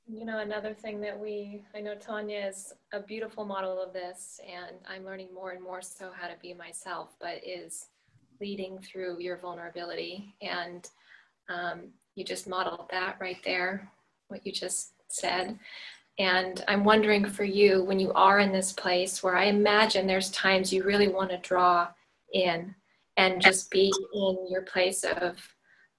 You 0.07 0.25
know, 0.25 0.39
another 0.39 0.75
thing 0.75 1.01
that 1.01 1.19
we, 1.19 1.63
I 1.75 1.81
know 1.81 1.95
Tanya 1.95 2.47
is 2.49 2.75
a 2.93 3.01
beautiful 3.01 3.45
model 3.45 3.81
of 3.81 3.93
this, 3.93 4.41
and 4.47 4.77
I'm 4.87 5.05
learning 5.05 5.29
more 5.33 5.53
and 5.53 5.63
more 5.63 5.81
so 5.81 6.11
how 6.15 6.27
to 6.27 6.35
be 6.43 6.53
myself, 6.53 7.15
but 7.21 7.41
is 7.47 7.87
leading 8.41 8.79
through 8.79 9.21
your 9.21 9.37
vulnerability. 9.37 10.35
And 10.43 10.89
um, 11.49 11.89
you 12.15 12.25
just 12.25 12.49
modeled 12.49 12.89
that 12.91 13.17
right 13.21 13.39
there, 13.45 13.91
what 14.29 14.45
you 14.47 14.53
just 14.53 14.93
said. 15.09 15.59
And 16.19 16.65
I'm 16.69 16.85
wondering 16.85 17.25
for 17.25 17.45
you, 17.45 17.83
when 17.85 17.99
you 17.99 18.13
are 18.13 18.41
in 18.41 18.53
this 18.53 18.73
place 18.73 19.23
where 19.23 19.37
I 19.37 19.45
imagine 19.45 20.07
there's 20.07 20.31
times 20.31 20.73
you 20.73 20.85
really 20.85 21.09
want 21.09 21.31
to 21.31 21.39
draw 21.39 21.89
in 22.33 22.75
and 23.17 23.41
just 23.41 23.71
be 23.71 23.93
in 24.15 24.47
your 24.49 24.63
place 24.63 25.05
of 25.05 25.37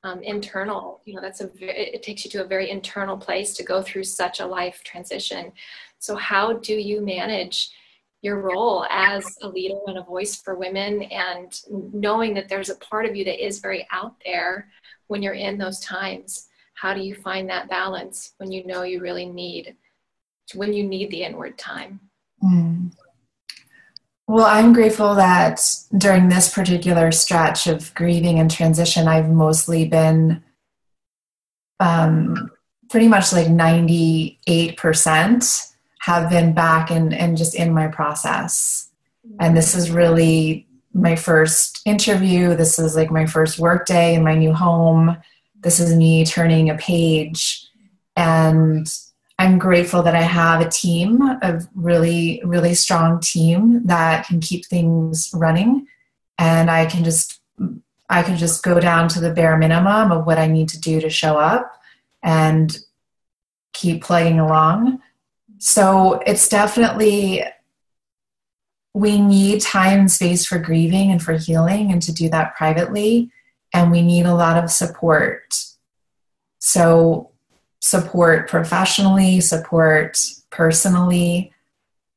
um, 0.04 0.24
internal 0.24 1.02
you 1.06 1.14
know 1.14 1.22
that's 1.22 1.42
a 1.42 1.50
it 1.60 2.02
takes 2.02 2.26
you 2.26 2.32
to 2.32 2.44
a 2.44 2.48
very 2.48 2.72
internal 2.72 3.18
place 3.18 3.54
to 3.54 3.64
go 3.64 3.82
through 3.82 4.04
such 4.04 4.40
a 4.40 4.46
life 4.46 4.82
transition 4.84 5.52
so 6.00 6.16
how 6.16 6.54
do 6.54 6.74
you 6.74 7.02
manage 7.02 7.70
your 8.22 8.40
role 8.40 8.86
as 8.90 9.38
a 9.42 9.48
leader 9.48 9.80
and 9.88 9.98
a 9.98 10.04
voice 10.04 10.36
for 10.36 10.56
women 10.56 11.04
and 11.04 11.60
knowing 11.70 12.34
that 12.36 12.48
there's 12.48 12.70
a 12.70 12.75
part 12.75 13.06
of 13.06 13.16
you 13.16 13.25
that 13.25 13.44
is 13.44 13.60
very 13.60 13.88
out 13.92 14.16
there 14.25 14.70
when 15.08 15.22
you're 15.22 15.34
in 15.34 15.58
those 15.58 15.80
times 15.80 16.48
how 16.75 16.94
do 16.94 17.01
you 17.01 17.16
find 17.16 17.50
that 17.50 17.70
balance 17.70 18.34
when 18.38 18.51
you 18.51 18.66
know 18.66 18.84
you 18.84 19.01
really 19.01 19.25
need 19.25 19.75
when 20.54 20.74
you 20.74 20.88
need 20.88 21.10
the 21.12 21.24
inward 21.24 21.58
time 21.58 22.00
mm. 22.44 22.92
Well, 24.28 24.46
I'm 24.46 24.72
grateful 24.72 25.16
that 25.16 25.60
during 25.98 26.30
this 26.30 26.54
particular 26.54 27.12
stretch 27.12 27.68
of 27.68 27.94
grieving 27.96 28.40
and 28.40 28.50
transition, 28.50 29.06
I've 29.06 29.30
mostly 29.30 29.84
been 29.84 30.42
um, 31.82 32.50
pretty 32.90 33.10
much 33.10 33.34
like 33.34 33.48
98% 33.48 35.71
have 36.01 36.29
been 36.29 36.53
back 36.53 36.89
and, 36.89 37.13
and 37.13 37.38
just 37.38 37.55
in 37.55 37.74
my 37.74 37.88
process. 37.88 38.89
And 39.39 39.55
this 39.55 39.75
is 39.75 39.91
really 39.91 40.67
my 40.93 41.15
first 41.15 41.81
interview. 41.86 42.55
This 42.55 42.79
is 42.79 42.96
like 42.96 43.12
my 43.12 43.25
first 43.25 43.60
work 43.60 43.86
day 43.86 44.15
in 44.15 44.24
my 44.24 44.36
new 44.36 44.51
home. 44.51 45.17
This 45.62 45.79
is 45.79 45.96
me 45.96 46.25
turning 46.25 46.70
a 46.70 46.77
page. 46.77 47.67
And 48.15 48.91
I'm 49.38 49.60
grateful 49.60 50.01
that 50.01 50.15
I 50.15 50.22
have 50.22 50.62
a 50.62 50.70
team, 50.70 51.22
a 51.22 51.62
really, 51.75 52.41
really 52.43 52.74
strong 52.74 53.20
team 53.20 53.86
that 53.86 54.25
can 54.25 54.39
keep 54.39 54.65
things 54.65 55.29
running. 55.34 55.88
And 56.39 56.72
I 56.72 56.88
can 56.88 57.03
just 57.03 57.41
I 58.10 58.24
can 58.24 58.38
just 58.38 58.63
go 58.63 58.79
down 58.79 59.08
to 59.10 59.22
the 59.22 59.31
bare 59.31 59.58
minimum 59.58 60.12
of 60.12 60.25
what 60.25 60.38
I 60.38 60.48
need 60.48 60.67
to 60.70 60.79
do 60.79 61.00
to 61.00 61.10
show 61.10 61.38
up 61.38 61.72
and 62.22 62.75
keep 63.72 64.03
plugging 64.03 64.39
along. 64.39 65.00
So 65.63 66.13
it's 66.25 66.50
definitely 66.50 67.44
we 68.96 69.22
need 69.22 69.62
time 69.62 70.00
and 70.00 70.12
space 70.12 70.44
for 70.44 70.58
grieving 70.58 71.12
and 71.12 71.22
for 71.22 71.34
healing 71.34 71.91
and 71.91 72.01
to 72.01 72.12
do 72.12 72.30
that 72.30 72.56
privately 72.56 73.30
and 73.72 73.91
we 73.91 74.01
need 74.01 74.25
a 74.25 74.34
lot 74.34 74.62
of 74.62 74.72
support. 74.72 75.63
So 76.58 77.30
support 77.80 78.50
professionally, 78.50 79.39
support 79.39 80.20
personally. 80.50 81.53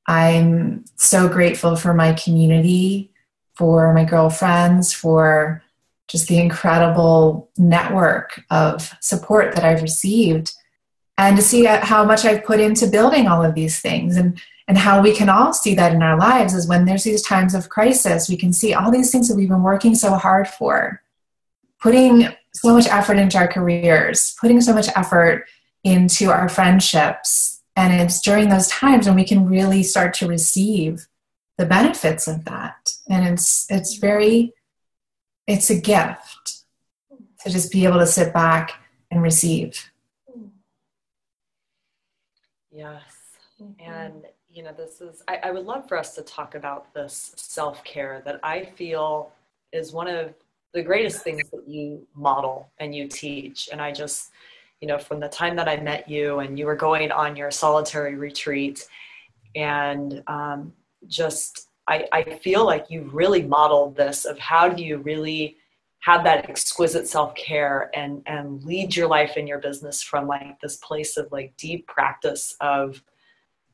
I'm 0.06 0.86
so 0.96 1.28
grateful 1.28 1.76
for 1.76 1.92
my 1.92 2.14
community, 2.14 3.12
for 3.56 3.92
my 3.92 4.06
girlfriends, 4.06 4.94
for 4.94 5.62
just 6.08 6.28
the 6.28 6.38
incredible 6.38 7.50
network 7.58 8.42
of 8.50 8.94
support 9.00 9.54
that 9.54 9.64
I've 9.64 9.82
received, 9.82 10.54
and 11.16 11.37
to 11.37 11.42
see 11.42 11.64
how 11.64 12.04
much 12.04 12.25
I've 12.25 12.44
put 12.44 12.61
into 12.61 12.87
building 12.87 13.26
all 13.26 13.44
of 13.44 13.54
these 13.54 13.80
things. 13.80 14.16
And, 14.16 14.40
and 14.66 14.78
how 14.78 15.02
we 15.02 15.14
can 15.14 15.28
all 15.28 15.52
see 15.52 15.75
that 15.75 15.92
in 15.92 16.02
our 16.02 16.18
lives 16.18 16.54
is 16.54 16.66
when 16.66 16.87
there's 16.87 17.04
these 17.04 17.23
times 17.23 17.54
of 17.54 17.68
crisis, 17.68 18.28
we 18.28 18.37
can 18.37 18.52
see 18.52 18.75
all 18.75 18.90
these 18.90 19.11
things 19.11 19.28
that 19.28 19.37
we've 19.37 19.49
been 19.49 19.62
working 19.62 19.94
so 19.94 20.14
hard 20.14 20.49
for, 20.49 21.02
putting 21.80 22.28
so 22.54 22.73
much 22.73 22.87
effort 22.87 23.18
into 23.18 23.37
our 23.37 23.49
careers, 23.49 24.35
putting 24.40 24.61
so 24.61 24.73
much 24.73 24.88
effort 24.97 25.47
into 25.85 26.30
our 26.30 26.49
friendships, 26.49 27.61
And 27.76 28.00
it's 28.00 28.21
during 28.21 28.49
those 28.49 28.68
times 28.68 29.06
when 29.06 29.16
we 29.16 29.25
can 29.25 29.49
really 29.49 29.83
start 29.83 30.14
to 30.14 30.28
receive 30.28 31.06
the 31.59 31.66
benefits 31.66 32.26
of 32.26 32.44
that. 32.44 32.92
And 33.09 33.26
it's 33.28 33.66
it's 33.71 33.97
very 33.97 34.52
it's 35.47 35.71
a 35.71 35.78
gift 35.78 36.62
to 37.40 37.50
just 37.50 37.71
be 37.71 37.85
able 37.85 37.99
to 37.99 38.06
sit 38.06 38.33
back 38.33 38.73
and 39.11 39.23
receive. 39.23 39.90
Yes. 42.75 43.02
And 43.78 44.25
you 44.50 44.62
know, 44.62 44.73
this 44.73 45.00
is 45.00 45.23
I, 45.28 45.38
I 45.45 45.50
would 45.50 45.64
love 45.64 45.88
for 45.88 45.97
us 45.97 46.14
to 46.16 46.23
talk 46.23 46.54
about 46.54 46.93
this 46.93 47.33
self-care 47.37 48.23
that 48.25 48.40
I 48.43 48.64
feel 48.64 49.31
is 49.73 49.93
one 49.93 50.09
of 50.09 50.35
the 50.73 50.83
greatest 50.83 51.23
things 51.23 51.49
that 51.50 51.69
you 51.69 52.07
model 52.14 52.69
and 52.78 52.95
you 52.95 53.07
teach. 53.07 53.69
And 53.71 53.81
I 53.81 53.93
just, 53.93 54.31
you 54.81 54.88
know, 54.88 54.99
from 54.99 55.21
the 55.21 55.28
time 55.28 55.54
that 55.57 55.69
I 55.69 55.76
met 55.76 56.09
you 56.09 56.40
and 56.40 56.59
you 56.59 56.66
were 56.66 56.75
going 56.75 57.12
on 57.12 57.37
your 57.37 57.50
solitary 57.50 58.16
retreat 58.16 58.87
and 59.54 60.23
um, 60.26 60.73
just 61.07 61.69
I, 61.87 62.09
I 62.12 62.23
feel 62.38 62.64
like 62.64 62.90
you 62.90 63.02
really 63.12 63.43
modeled 63.43 63.95
this 63.95 64.25
of 64.25 64.38
how 64.38 64.69
do 64.69 64.83
you 64.83 64.99
really 64.99 65.59
have 66.04 66.23
that 66.23 66.50
exquisite 66.50 67.08
self-care 67.08 67.90
and 67.94 68.23
and 68.26 68.62
lead 68.62 68.94
your 68.94 69.08
life 69.08 69.32
and 69.37 69.49
your 69.49 69.58
business 69.58 70.02
from 70.02 70.26
like 70.26 70.61
this 70.61 70.76
place 70.76 71.16
of 71.16 71.26
like 71.32 71.56
deep 71.56 71.87
practice 71.87 72.54
of 72.61 73.02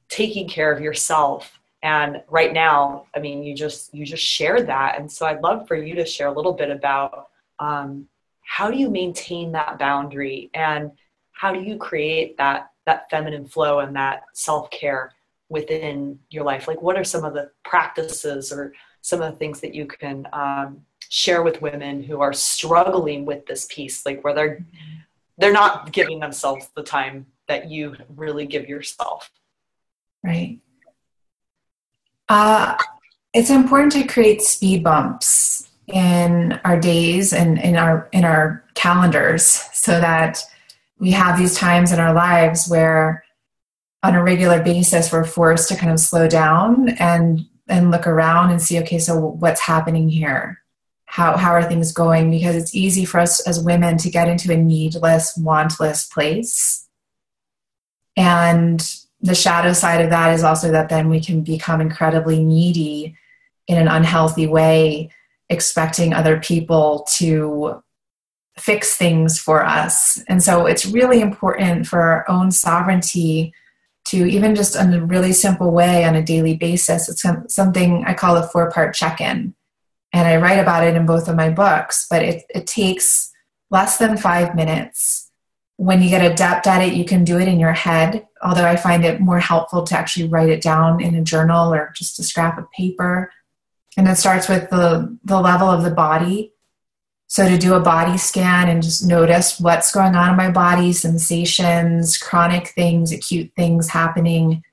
taking 0.08 0.48
care 0.48 0.72
of 0.72 0.80
yourself. 0.80 1.58
And 1.82 2.22
right 2.28 2.52
now 2.52 3.06
i 3.16 3.18
mean 3.18 3.42
you 3.42 3.54
just 3.56 3.92
you 3.92 4.06
just 4.06 4.22
shared 4.22 4.68
that. 4.68 4.98
And 4.98 5.10
so 5.10 5.26
i'd 5.26 5.42
love 5.42 5.66
for 5.66 5.74
you 5.74 5.94
to 5.96 6.04
share 6.04 6.28
a 6.28 6.32
little 6.32 6.52
bit 6.52 6.70
about 6.70 7.28
um, 7.58 8.06
how 8.42 8.70
do 8.70 8.78
you 8.78 8.90
maintain 8.90 9.52
that 9.52 9.78
boundary? 9.78 10.50
And 10.54 10.92
how 11.32 11.52
do 11.52 11.60
you 11.60 11.76
create 11.76 12.36
that 12.38 12.70
that 12.86 13.10
feminine 13.10 13.46
flow 13.46 13.80
and 13.80 13.94
that 13.96 14.22
self-care 14.34 15.12
within 15.48 16.18
your 16.30 16.44
life? 16.44 16.68
Like 16.68 16.80
what 16.80 16.96
are 16.96 17.04
some 17.04 17.24
of 17.24 17.34
the 17.34 17.50
practices 17.64 18.52
or 18.52 18.72
some 19.00 19.20
of 19.20 19.32
the 19.32 19.38
things 19.38 19.60
that 19.60 19.74
you 19.74 19.86
can 19.86 20.28
um, 20.32 20.82
share 21.10 21.42
with 21.42 21.60
women 21.60 22.02
who 22.02 22.20
are 22.20 22.32
struggling 22.32 23.26
with 23.26 23.44
this 23.46 23.66
piece 23.68 24.06
like 24.06 24.24
where 24.24 24.32
they're 24.32 24.64
they're 25.38 25.52
not 25.52 25.92
giving 25.92 26.20
themselves 26.20 26.68
the 26.76 26.82
time 26.82 27.26
that 27.48 27.68
you 27.68 27.96
really 28.14 28.46
give 28.46 28.68
yourself. 28.68 29.30
Right. 30.22 30.60
Uh, 32.28 32.76
it's 33.32 33.50
important 33.50 33.92
to 33.92 34.04
create 34.04 34.42
speed 34.42 34.84
bumps 34.84 35.68
in 35.88 36.60
our 36.64 36.78
days 36.78 37.32
and 37.32 37.58
in 37.58 37.76
our 37.76 38.08
in 38.12 38.24
our 38.24 38.64
calendars 38.74 39.44
so 39.72 40.00
that 40.00 40.40
we 40.98 41.10
have 41.10 41.38
these 41.38 41.56
times 41.56 41.90
in 41.90 41.98
our 41.98 42.14
lives 42.14 42.68
where 42.68 43.24
on 44.04 44.14
a 44.14 44.22
regular 44.22 44.62
basis 44.62 45.12
we're 45.12 45.24
forced 45.24 45.68
to 45.68 45.76
kind 45.76 45.90
of 45.90 45.98
slow 45.98 46.28
down 46.28 46.90
and 47.00 47.40
and 47.68 47.90
look 47.90 48.06
around 48.06 48.50
and 48.50 48.62
see 48.62 48.78
okay 48.78 48.98
so 49.00 49.18
what's 49.18 49.60
happening 49.60 50.08
here 50.08 50.59
how 51.10 51.36
how 51.36 51.50
are 51.50 51.64
things 51.64 51.92
going 51.92 52.30
because 52.30 52.54
it's 52.54 52.74
easy 52.74 53.04
for 53.04 53.18
us 53.18 53.40
as 53.46 53.62
women 53.62 53.98
to 53.98 54.08
get 54.08 54.28
into 54.28 54.52
a 54.52 54.56
needless 54.56 55.36
wantless 55.36 56.10
place 56.10 56.88
and 58.16 58.96
the 59.20 59.34
shadow 59.34 59.72
side 59.72 60.00
of 60.00 60.10
that 60.10 60.32
is 60.32 60.44
also 60.44 60.70
that 60.70 60.88
then 60.88 61.08
we 61.08 61.20
can 61.20 61.42
become 61.42 61.80
incredibly 61.80 62.42
needy 62.42 63.16
in 63.66 63.76
an 63.76 63.88
unhealthy 63.88 64.46
way 64.46 65.10
expecting 65.48 66.14
other 66.14 66.38
people 66.38 67.04
to 67.10 67.82
fix 68.56 68.96
things 68.96 69.36
for 69.36 69.64
us 69.64 70.22
and 70.28 70.42
so 70.42 70.66
it's 70.66 70.86
really 70.86 71.20
important 71.20 71.88
for 71.88 72.00
our 72.00 72.30
own 72.30 72.52
sovereignty 72.52 73.52
to 74.04 74.26
even 74.26 74.54
just 74.54 74.76
in 74.76 74.94
a 74.94 75.04
really 75.04 75.32
simple 75.32 75.70
way 75.72 76.04
on 76.04 76.14
a 76.14 76.22
daily 76.22 76.56
basis. 76.56 77.08
It's 77.08 77.54
something 77.54 78.04
I 78.06 78.14
call 78.14 78.36
a 78.36 78.46
four 78.48 78.70
part 78.70 78.94
check 78.94 79.20
in. 79.20 79.54
And 80.12 80.26
I 80.26 80.36
write 80.36 80.58
about 80.58 80.84
it 80.84 80.96
in 80.96 81.06
both 81.06 81.28
of 81.28 81.36
my 81.36 81.50
books, 81.50 82.06
but 82.10 82.22
it, 82.22 82.44
it 82.50 82.66
takes 82.66 83.32
less 83.70 83.98
than 83.98 84.16
five 84.16 84.54
minutes. 84.54 85.30
When 85.76 86.02
you 86.02 86.08
get 86.10 86.30
adept 86.30 86.66
at 86.66 86.82
it, 86.82 86.94
you 86.94 87.04
can 87.04 87.24
do 87.24 87.38
it 87.38 87.48
in 87.48 87.60
your 87.60 87.72
head, 87.72 88.26
although 88.42 88.66
I 88.66 88.76
find 88.76 89.04
it 89.04 89.20
more 89.20 89.38
helpful 89.38 89.84
to 89.84 89.96
actually 89.96 90.28
write 90.28 90.50
it 90.50 90.62
down 90.62 91.00
in 91.00 91.14
a 91.14 91.22
journal 91.22 91.72
or 91.72 91.92
just 91.96 92.18
a 92.18 92.22
scrap 92.22 92.58
of 92.58 92.70
paper. 92.72 93.32
And 93.96 94.08
it 94.08 94.16
starts 94.16 94.48
with 94.48 94.68
the, 94.70 95.16
the 95.24 95.40
level 95.40 95.68
of 95.68 95.82
the 95.82 95.90
body 95.90 96.52
so 97.30 97.48
to 97.48 97.56
do 97.56 97.74
a 97.74 97.80
body 97.80 98.18
scan 98.18 98.68
and 98.68 98.82
just 98.82 99.06
notice 99.06 99.60
what's 99.60 99.92
going 99.92 100.16
on 100.16 100.30
in 100.30 100.36
my 100.36 100.50
body, 100.50 100.92
sensations, 100.92 102.18
chronic 102.18 102.66
things, 102.70 103.12
acute 103.12 103.52
things 103.54 103.88
happening. 103.88 104.64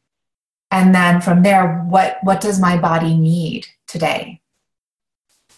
And 0.71 0.95
then 0.95 1.21
from 1.21 1.43
there, 1.43 1.83
what, 1.87 2.17
what 2.23 2.41
does 2.41 2.59
my 2.59 2.75
body 2.75 3.15
need 3.15 3.67
today? 3.85 4.41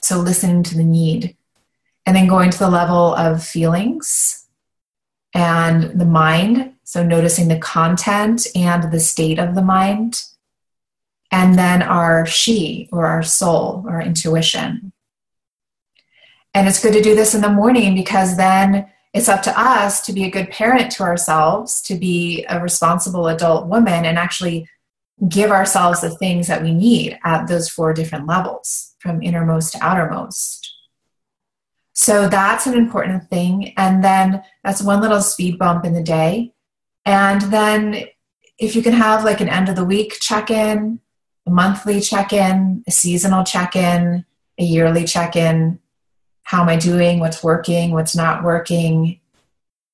So 0.02 0.20
listening 0.20 0.64
to 0.64 0.78
the 0.78 0.84
need. 0.84 1.36
And 2.06 2.16
then 2.16 2.28
going 2.28 2.50
to 2.50 2.58
the 2.58 2.70
level 2.70 3.14
of 3.16 3.44
feelings 3.44 4.48
and 5.34 6.00
the 6.00 6.06
mind. 6.06 6.74
So 6.84 7.04
noticing 7.04 7.48
the 7.48 7.60
content 7.60 8.48
and 8.56 8.92
the 8.92 9.00
state 9.00 9.38
of 9.38 9.54
the 9.54 9.62
mind. 9.62 10.24
And 11.32 11.58
then 11.58 11.84
our 11.84 12.26
she 12.26 12.90
or 12.92 13.06
our 13.06 13.22
soul 13.22 13.86
or 13.88 14.02
intuition. 14.02 14.92
And 16.56 16.68
it's 16.68 16.82
good 16.82 16.94
to 16.94 17.02
do 17.02 17.14
this 17.14 17.36
in 17.36 17.42
the 17.42 17.50
morning 17.50 17.94
because 17.94 18.36
then 18.38 18.90
it's 19.14 19.30
up 19.30 19.44
to 19.44 19.60
us 19.60 20.04
to 20.08 20.14
be 20.14 20.24
a 20.24 20.32
good 20.32 20.50
parent 20.50 20.92
to 20.94 21.04
ourselves, 21.04 21.82
to 21.84 21.96
be 21.96 22.46
a 22.50 22.60
responsible 22.60 23.28
adult 23.28 23.68
woman, 23.68 24.06
and 24.06 24.18
actually 24.18 24.68
give 25.28 25.52
ourselves 25.52 26.02
the 26.02 26.10
things 26.10 26.48
that 26.48 26.64
we 26.64 26.74
need 26.74 27.20
at 27.24 27.48
those 27.48 27.70
four 27.70 27.94
different 27.94 28.26
levels 28.26 28.89
from 29.00 29.24
innermost 29.24 29.74
to 29.74 29.84
outermost. 29.84 30.76
So 31.94 32.30
that's 32.30 32.66
an 32.66 32.76
important 32.76 33.30
thing. 33.30 33.74
And 33.76 34.04
then 34.04 34.44
that's 34.64 34.82
one 34.82 35.02
little 35.02 35.22
speed 35.22 35.58
bump 35.58 35.84
in 35.84 35.94
the 35.94 36.04
day. 36.04 36.54
And 37.06 37.42
then 37.42 38.06
if 38.58 38.76
you 38.76 38.82
can 38.82 38.94
have 38.94 39.24
like 39.24 39.42
an 39.42 39.50
end 39.50 39.68
of 39.68 39.76
the 39.76 39.84
week 39.84 40.18
check 40.22 40.50
in, 40.50 41.00
a 41.46 41.50
monthly 41.50 42.00
check 42.00 42.32
in, 42.32 42.84
a 42.88 42.92
seasonal 42.92 43.44
check 43.44 43.76
in, 43.76 44.26
a 44.58 44.64
yearly 44.64 45.06
check 45.06 45.36
in, 45.36 45.80
how 46.44 46.62
am 46.62 46.70
I 46.70 46.78
doing, 46.78 47.20
what's 47.20 47.44
working, 47.44 47.92
what's 47.92 48.16
not 48.16 48.44
working. 48.44 49.20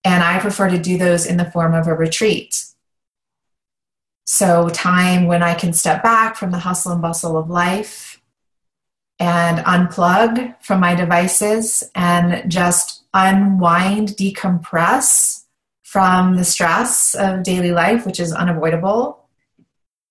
And 0.04 0.24
I 0.24 0.40
prefer 0.40 0.70
to 0.70 0.78
do 0.78 0.98
those 0.98 1.26
in 1.26 1.38
the 1.38 1.50
form 1.52 1.74
of 1.74 1.88
a 1.88 1.94
retreat. 1.94 2.66
So, 4.28 4.70
time 4.70 5.28
when 5.28 5.44
I 5.44 5.54
can 5.54 5.74
step 5.74 6.02
back 6.02 6.36
from 6.36 6.52
the 6.52 6.60
hustle 6.60 6.92
and 6.92 7.02
bustle 7.02 7.38
of 7.38 7.50
life 7.50 8.15
and 9.20 9.60
unplug 9.60 10.56
from 10.62 10.80
my 10.80 10.96
devices 10.96 11.84
and 11.96 12.50
just 12.52 13.04
unwind, 13.14 14.10
decompress 14.10 15.44
from 15.84 16.36
the 16.36 16.44
stress 16.44 17.16
of 17.16 17.44
daily 17.44 17.72
life, 17.72 18.06
which 18.06 18.20
is 18.20 18.34
unavoidable, 18.34 19.26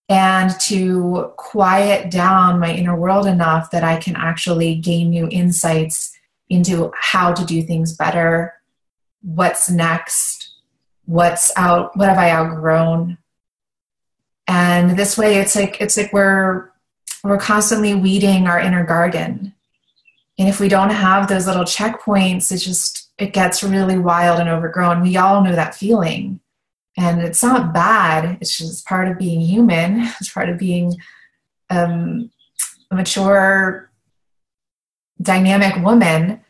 and 0.09 0.59
to 0.61 1.33
quiet 1.37 2.11
down 2.11 2.59
my 2.59 2.73
inner 2.73 2.97
world 2.97 3.27
enough 3.27 3.71
that 3.71 3.85
I 3.85 3.97
can 3.97 4.17
actually 4.17 4.77
gain 4.77 5.11
new 5.11 5.29
insights 5.31 6.17
into 6.49 6.93
how 6.99 7.33
to 7.33 7.45
do 7.45 7.63
things 7.63 7.95
better, 7.97 8.55
what's 9.23 9.71
next, 9.71 10.55
what's 11.05 11.53
out, 11.57 11.97
what 11.97 12.09
have 12.09 12.19
I 12.19 12.31
outgrown. 12.31 13.19
And 14.47 14.99
this 14.99 15.17
way 15.17 15.39
it's 15.39 15.57
like 15.57 15.81
it's 15.81 15.97
like 15.97 16.13
we're 16.13 16.71
we're 17.25 17.39
constantly 17.39 17.95
weeding 17.95 18.47
our 18.47 18.61
inner 18.61 18.85
garden. 18.85 19.55
And 20.39 20.49
if 20.49 20.61
we 20.61 20.69
don't 20.69 20.91
have 20.91 21.29
those 21.29 21.47
little 21.47 21.65
checkpoints, 21.65 22.53
it 22.53 22.59
just 22.59 23.11
it 23.19 23.33
gets 23.33 23.63
really 23.63 23.99
wild 23.99 24.41
and 24.41 24.49
overgrown. 24.49 25.03
We 25.03 25.17
all 25.17 25.43
know 25.43 25.55
that 25.55 25.75
feeling. 25.75 26.41
And 26.97 27.23
it's 27.23 27.43
not 27.43 27.73
bad. 27.73 28.39
It's 28.41 28.59
just 28.59 28.87
part 28.87 29.09
of 29.09 29.19
being 29.19 29.41
human. 29.41 30.01
It's 30.21 30.33
part 30.33 30.49
of 30.49 30.59
being 30.59 30.95
um, 31.71 32.31
a 32.91 32.97
mature 32.97 33.91
dynamic 35.23 35.83
woman 35.83 36.41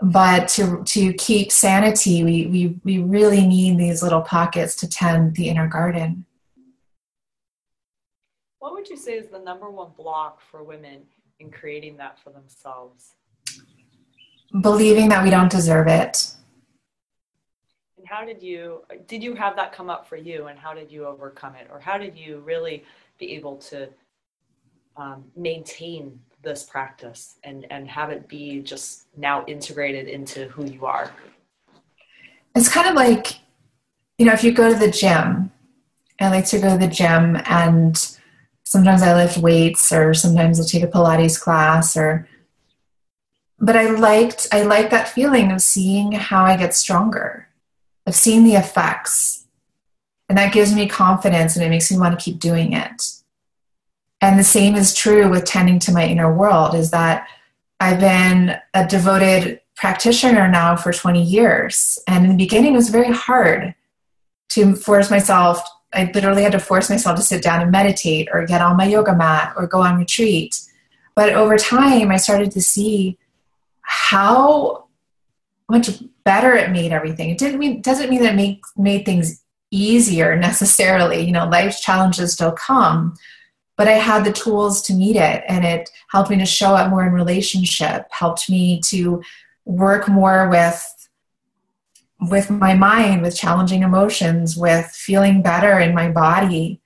but 0.00 0.46
to 0.46 0.82
to 0.84 1.12
keep 1.14 1.50
sanity 1.50 2.22
we 2.22 2.46
we 2.46 2.78
we 2.84 2.98
really 2.98 3.46
need 3.46 3.78
these 3.78 4.02
little 4.02 4.20
pockets 4.20 4.76
to 4.76 4.88
tend 4.88 5.34
the 5.34 5.48
inner 5.48 5.66
garden 5.66 6.24
what 8.66 8.74
would 8.74 8.88
you 8.88 8.96
say 8.96 9.12
is 9.12 9.28
the 9.28 9.38
number 9.38 9.70
one 9.70 9.92
block 9.96 10.40
for 10.50 10.64
women 10.64 11.02
in 11.38 11.52
creating 11.52 11.96
that 11.98 12.18
for 12.18 12.30
themselves? 12.30 13.12
Believing 14.60 15.08
that 15.10 15.22
we 15.22 15.30
don't 15.30 15.48
deserve 15.48 15.86
it. 15.86 16.32
And 17.96 18.04
how 18.08 18.24
did 18.24 18.42
you 18.42 18.82
did 19.06 19.22
you 19.22 19.36
have 19.36 19.54
that 19.54 19.72
come 19.72 19.88
up 19.88 20.08
for 20.08 20.16
you 20.16 20.48
and 20.48 20.58
how 20.58 20.74
did 20.74 20.90
you 20.90 21.06
overcome 21.06 21.54
it? 21.54 21.68
Or 21.70 21.78
how 21.78 21.96
did 21.96 22.18
you 22.18 22.40
really 22.40 22.82
be 23.20 23.36
able 23.36 23.54
to 23.70 23.88
um, 24.96 25.22
maintain 25.36 26.18
this 26.42 26.64
practice 26.64 27.36
and 27.44 27.68
and 27.70 27.86
have 27.86 28.10
it 28.10 28.26
be 28.26 28.62
just 28.62 29.06
now 29.16 29.44
integrated 29.46 30.08
into 30.08 30.48
who 30.48 30.64
you 30.64 30.86
are? 30.86 31.12
It's 32.56 32.68
kind 32.68 32.88
of 32.88 32.96
like 32.96 33.38
you 34.18 34.26
know 34.26 34.32
if 34.32 34.42
you 34.42 34.50
go 34.50 34.72
to 34.72 34.76
the 34.76 34.90
gym 34.90 35.52
I 36.18 36.30
like 36.30 36.46
to 36.46 36.58
go 36.58 36.72
to 36.72 36.78
the 36.78 36.92
gym 36.92 37.36
and 37.44 38.16
sometimes 38.66 39.00
I 39.00 39.14
lift 39.14 39.38
weights 39.38 39.92
or 39.92 40.12
sometimes 40.12 40.60
I 40.60 40.64
take 40.64 40.82
a 40.82 40.88
Pilates 40.88 41.40
class 41.40 41.96
or 41.96 42.28
but 43.58 43.76
I 43.76 43.90
liked 43.90 44.48
I 44.52 44.62
like 44.62 44.90
that 44.90 45.08
feeling 45.08 45.52
of 45.52 45.62
seeing 45.62 46.12
how 46.12 46.44
I 46.44 46.56
get 46.56 46.74
stronger, 46.74 47.48
of 48.06 48.14
seeing 48.14 48.44
the 48.44 48.56
effects. 48.56 49.46
And 50.28 50.36
that 50.36 50.52
gives 50.52 50.74
me 50.74 50.88
confidence 50.88 51.54
and 51.54 51.64
it 51.64 51.70
makes 51.70 51.90
me 51.90 51.96
want 51.96 52.18
to 52.18 52.22
keep 52.22 52.40
doing 52.40 52.72
it. 52.72 53.12
And 54.20 54.38
the 54.38 54.44
same 54.44 54.74
is 54.74 54.94
true 54.94 55.30
with 55.30 55.44
tending 55.44 55.78
to 55.80 55.92
my 55.92 56.04
inner 56.04 56.32
world 56.34 56.74
is 56.74 56.90
that 56.90 57.28
I've 57.78 58.00
been 58.00 58.56
a 58.74 58.84
devoted 58.86 59.60
practitioner 59.76 60.48
now 60.48 60.74
for 60.74 60.92
20 60.92 61.22
years. 61.22 61.98
And 62.08 62.24
in 62.24 62.30
the 62.32 62.36
beginning, 62.36 62.72
it 62.72 62.76
was 62.76 62.88
very 62.88 63.12
hard 63.12 63.74
to 64.50 64.74
force 64.74 65.10
myself. 65.10 65.60
I 65.96 66.10
literally 66.14 66.42
had 66.42 66.52
to 66.52 66.58
force 66.58 66.90
myself 66.90 67.16
to 67.16 67.22
sit 67.22 67.42
down 67.42 67.62
and 67.62 67.72
meditate 67.72 68.28
or 68.32 68.44
get 68.44 68.60
on 68.60 68.76
my 68.76 68.86
yoga 68.86 69.16
mat 69.16 69.54
or 69.56 69.66
go 69.66 69.80
on 69.80 69.96
retreat. 69.96 70.60
But 71.14 71.32
over 71.32 71.56
time, 71.56 72.10
I 72.10 72.18
started 72.18 72.52
to 72.52 72.60
see 72.60 73.18
how 73.80 74.88
much 75.68 75.90
better 76.24 76.54
it 76.54 76.70
made 76.70 76.92
everything. 76.92 77.30
It 77.30 77.38
didn't 77.38 77.58
mean 77.58 77.80
doesn't 77.80 78.10
mean 78.10 78.22
that 78.22 78.34
it 78.34 78.36
made 78.36 78.60
made 78.76 79.04
things 79.04 79.42
easier 79.70 80.36
necessarily. 80.36 81.24
You 81.24 81.32
know, 81.32 81.48
life's 81.48 81.80
challenges 81.80 82.34
still 82.34 82.52
come, 82.52 83.14
but 83.76 83.88
I 83.88 83.92
had 83.92 84.24
the 84.24 84.32
tools 84.32 84.82
to 84.82 84.94
meet 84.94 85.16
it, 85.16 85.42
and 85.48 85.64
it 85.64 85.90
helped 86.08 86.30
me 86.30 86.36
to 86.38 86.46
show 86.46 86.74
up 86.74 86.90
more 86.90 87.06
in 87.06 87.12
relationship. 87.12 88.06
Helped 88.10 88.50
me 88.50 88.80
to 88.86 89.22
work 89.64 90.08
more 90.08 90.48
with 90.48 90.95
with 92.20 92.50
my 92.50 92.74
mind, 92.74 93.22
with 93.22 93.36
challenging 93.36 93.82
emotions, 93.82 94.56
with 94.56 94.86
feeling 94.86 95.42
better 95.42 95.78
in 95.78 95.94
my 95.94 96.10
body. 96.10 96.80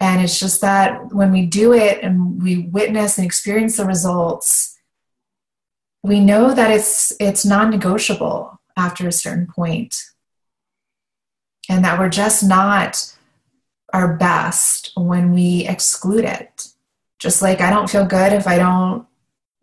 And 0.00 0.20
it's 0.22 0.40
just 0.40 0.60
that 0.62 1.12
when 1.12 1.30
we 1.30 1.46
do 1.46 1.72
it 1.72 2.02
and 2.02 2.42
we 2.42 2.58
witness 2.58 3.18
and 3.18 3.24
experience 3.24 3.76
the 3.76 3.84
results, 3.84 4.78
we 6.02 6.20
know 6.20 6.52
that 6.52 6.70
it's 6.70 7.12
it's 7.20 7.44
non-negotiable 7.44 8.60
after 8.76 9.06
a 9.06 9.12
certain 9.12 9.46
point 9.46 9.94
and 11.68 11.84
that 11.84 11.98
we're 11.98 12.08
just 12.08 12.42
not 12.42 13.14
our 13.92 14.16
best 14.16 14.92
when 14.96 15.32
we 15.32 15.66
exclude 15.68 16.24
it 16.24 16.68
just 17.18 17.42
like 17.42 17.60
i 17.60 17.70
don't 17.70 17.90
feel 17.90 18.04
good 18.04 18.32
if 18.32 18.46
i 18.46 18.56
don't 18.56 19.06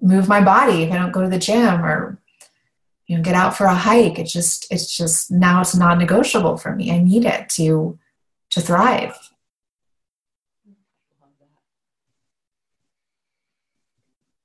move 0.02 0.28
my 0.28 0.42
body 0.42 0.84
if 0.84 0.92
i 0.92 0.98
don't 0.98 1.12
go 1.12 1.22
to 1.22 1.30
the 1.30 1.40
gym 1.40 1.84
or 1.84 2.19
you 3.10 3.18
know 3.18 3.24
get 3.24 3.34
out 3.34 3.58
for 3.58 3.66
a 3.66 3.74
hike. 3.74 4.20
It's 4.20 4.32
just 4.32 4.72
it's 4.72 4.96
just 4.96 5.32
now 5.32 5.62
it's 5.62 5.76
non-negotiable 5.76 6.58
for 6.58 6.76
me. 6.76 6.92
I 6.92 7.00
need 7.00 7.26
it 7.26 7.50
to 7.58 7.98
to 8.52 8.62
thrive. 8.62 9.18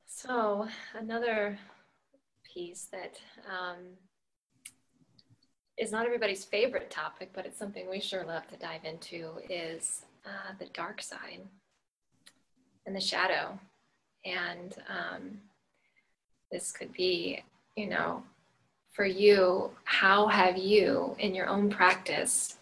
So 0.07 0.67
another 0.99 1.59
piece 2.55 2.89
that 2.91 3.21
um, 3.47 3.99
is 5.77 5.93
not 5.93 6.07
everybody's 6.07 6.47
favorite 6.47 6.91
topic, 6.91 7.33
but 7.35 7.45
it's 7.45 7.59
something 7.59 7.91
we 7.91 8.01
sure 8.01 8.25
love 8.25 8.47
to 8.49 8.57
dive 8.57 8.85
into 8.85 9.33
is 9.51 10.07
uh, 10.25 10.55
the 10.59 10.67
dark 10.73 11.03
side 11.03 11.43
and 12.87 12.97
the 12.97 13.01
shadow. 13.01 13.59
And 14.25 14.75
um, 14.89 15.39
this 16.51 16.73
could 16.73 16.95
be, 16.95 17.45
you 17.77 17.89
know, 17.89 18.23
for 18.95 19.05
you, 19.05 19.71
how 19.85 20.29
have 20.29 20.57
you 20.57 21.17
in 21.19 21.35
your 21.35 21.49
own 21.49 21.69
practice 21.69 22.57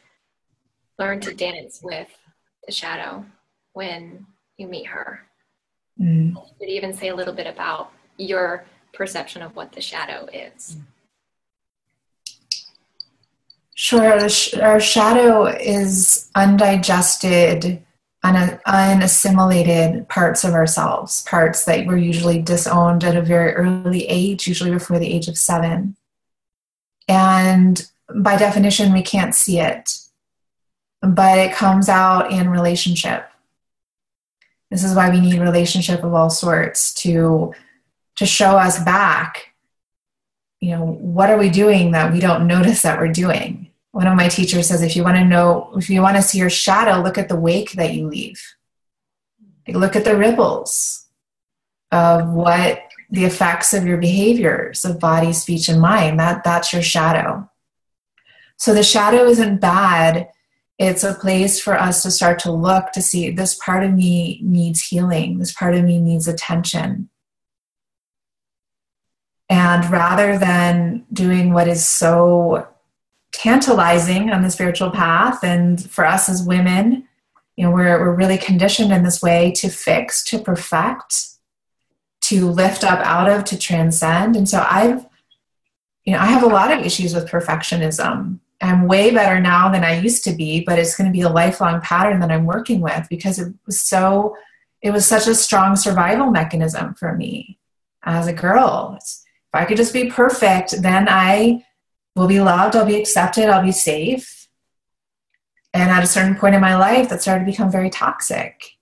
learned 0.98 1.22
to 1.22 1.34
dance 1.34 1.80
with 1.82 2.08
the 2.66 2.72
shadow 2.72 3.24
when 3.74 4.26
you 4.56 4.66
meet 4.66 4.86
her? 4.86 5.20
Mm. 6.00 6.34
Could 6.58 6.68
even 6.68 6.94
say 6.94 7.08
a 7.08 7.14
little 7.14 7.34
bit 7.34 7.46
about 7.46 7.92
your 8.16 8.64
perception 8.94 9.42
of 9.42 9.54
what 9.54 9.72
the 9.72 9.80
shadow 9.80 10.26
is. 10.32 10.76
Sure, 13.74 14.28
our 14.62 14.80
shadow 14.80 15.46
is 15.46 16.30
undigested, 16.34 17.82
un- 18.22 18.60
unassimilated 18.66 20.08
parts 20.08 20.44
of 20.44 20.52
ourselves, 20.52 21.22
parts 21.22 21.64
that 21.64 21.86
were 21.86 21.96
usually 21.96 22.40
disowned 22.40 23.02
at 23.02 23.16
a 23.16 23.22
very 23.22 23.52
early 23.52 24.06
age, 24.06 24.46
usually 24.46 24.70
before 24.70 24.98
the 24.98 25.12
age 25.12 25.26
of 25.26 25.36
seven. 25.36 25.96
And 27.08 27.84
by 28.14 28.36
definition, 28.36 28.92
we 28.92 29.02
can't 29.02 29.34
see 29.34 29.58
it, 29.58 29.98
but 31.00 31.38
it 31.38 31.54
comes 31.54 31.88
out 31.88 32.30
in 32.30 32.48
relationship. 32.48 33.28
This 34.70 34.84
is 34.84 34.94
why 34.94 35.10
we 35.10 35.20
need 35.20 35.38
relationship 35.38 36.02
of 36.02 36.14
all 36.14 36.30
sorts 36.30 36.94
to 36.94 37.54
to 38.16 38.26
show 38.26 38.56
us 38.58 38.82
back 38.84 39.52
you 40.62 40.70
know 40.70 40.84
what 40.84 41.28
are 41.28 41.38
we 41.38 41.50
doing 41.50 41.90
that 41.90 42.12
we 42.12 42.20
don't 42.20 42.46
notice 42.46 42.82
that 42.82 42.98
we're 42.98 43.12
doing 43.12 43.68
one 43.90 44.06
of 44.06 44.16
my 44.16 44.28
teachers 44.28 44.68
says 44.68 44.80
if 44.80 44.96
you 44.96 45.02
want 45.02 45.16
to 45.16 45.24
know 45.24 45.72
if 45.76 45.90
you 45.90 46.00
want 46.00 46.16
to 46.16 46.22
see 46.22 46.38
your 46.38 46.48
shadow 46.48 47.02
look 47.02 47.18
at 47.18 47.28
the 47.28 47.36
wake 47.36 47.72
that 47.72 47.92
you 47.92 48.06
leave 48.06 48.40
like, 49.66 49.76
look 49.76 49.96
at 49.96 50.04
the 50.04 50.16
ripples 50.16 51.06
of 51.90 52.32
what 52.32 52.80
the 53.12 53.24
effects 53.26 53.74
of 53.74 53.86
your 53.86 53.98
behaviors 53.98 54.86
of 54.86 54.98
body 54.98 55.34
speech 55.34 55.68
and 55.68 55.80
mind 55.80 56.18
that 56.18 56.42
that's 56.42 56.72
your 56.72 56.82
shadow. 56.82 57.48
So 58.56 58.72
the 58.72 58.82
shadow 58.82 59.24
isn't 59.26 59.60
bad. 59.60 60.30
It's 60.78 61.04
a 61.04 61.14
place 61.14 61.60
for 61.60 61.78
us 61.78 62.02
to 62.04 62.10
start 62.10 62.38
to 62.40 62.50
look 62.50 62.90
to 62.92 63.02
see 63.02 63.30
this 63.30 63.54
part 63.54 63.84
of 63.84 63.92
me 63.92 64.40
needs 64.42 64.82
healing. 64.82 65.38
This 65.38 65.52
part 65.52 65.74
of 65.74 65.84
me 65.84 66.00
needs 66.00 66.26
attention. 66.26 67.10
And 69.50 69.84
rather 69.90 70.38
than 70.38 71.04
doing 71.12 71.52
what 71.52 71.68
is 71.68 71.84
so 71.84 72.66
tantalizing 73.32 74.30
on 74.30 74.40
the 74.40 74.50
spiritual 74.50 74.90
path, 74.90 75.44
and 75.44 75.90
for 75.90 76.06
us 76.06 76.30
as 76.30 76.42
women, 76.42 77.06
you 77.56 77.64
know, 77.64 77.70
we're, 77.70 77.98
we're 78.00 78.14
really 78.14 78.38
conditioned 78.38 78.90
in 78.90 79.02
this 79.02 79.20
way 79.20 79.52
to 79.56 79.68
fix, 79.68 80.24
to 80.24 80.38
perfect, 80.38 81.31
to 82.32 82.50
lift 82.50 82.82
up 82.82 83.00
out 83.00 83.28
of, 83.28 83.44
to 83.44 83.58
transcend. 83.58 84.36
And 84.36 84.48
so 84.48 84.64
I've, 84.68 85.06
you 86.04 86.14
know, 86.14 86.18
I 86.18 86.26
have 86.26 86.42
a 86.42 86.46
lot 86.46 86.72
of 86.72 86.84
issues 86.84 87.14
with 87.14 87.28
perfectionism. 87.28 88.38
I'm 88.62 88.86
way 88.86 89.10
better 89.10 89.38
now 89.38 89.70
than 89.70 89.84
I 89.84 90.00
used 90.00 90.24
to 90.24 90.32
be, 90.32 90.64
but 90.64 90.78
it's 90.78 90.96
going 90.96 91.10
to 91.10 91.12
be 91.12 91.22
a 91.22 91.28
lifelong 91.28 91.82
pattern 91.82 92.20
that 92.20 92.30
I'm 92.30 92.46
working 92.46 92.80
with 92.80 93.06
because 93.10 93.38
it 93.38 93.52
was 93.66 93.80
so, 93.80 94.36
it 94.80 94.92
was 94.92 95.04
such 95.04 95.26
a 95.26 95.34
strong 95.34 95.76
survival 95.76 96.30
mechanism 96.30 96.94
for 96.94 97.14
me 97.14 97.58
as 98.02 98.28
a 98.28 98.32
girl. 98.32 98.96
If 98.98 99.04
I 99.52 99.66
could 99.66 99.76
just 99.76 99.92
be 99.92 100.10
perfect, 100.10 100.80
then 100.80 101.08
I 101.10 101.66
will 102.16 102.28
be 102.28 102.40
loved, 102.40 102.76
I'll 102.76 102.86
be 102.86 103.00
accepted, 103.00 103.48
I'll 103.48 103.64
be 103.64 103.72
safe. 103.72 104.48
And 105.74 105.90
at 105.90 106.04
a 106.04 106.06
certain 106.06 106.36
point 106.36 106.54
in 106.54 106.60
my 106.60 106.76
life, 106.76 107.08
that 107.08 107.20
started 107.20 107.44
to 107.44 107.50
become 107.50 107.70
very 107.70 107.90
toxic, 107.90 108.76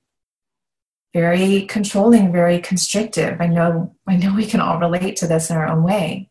very 1.12 1.62
controlling, 1.62 2.32
very 2.32 2.60
constrictive. 2.60 3.40
I 3.40 3.46
know, 3.46 3.94
I 4.06 4.16
know 4.16 4.34
we 4.34 4.46
can 4.46 4.60
all 4.60 4.78
relate 4.78 5.16
to 5.16 5.26
this 5.26 5.50
in 5.50 5.56
our 5.56 5.66
own 5.66 5.82
way. 5.82 6.28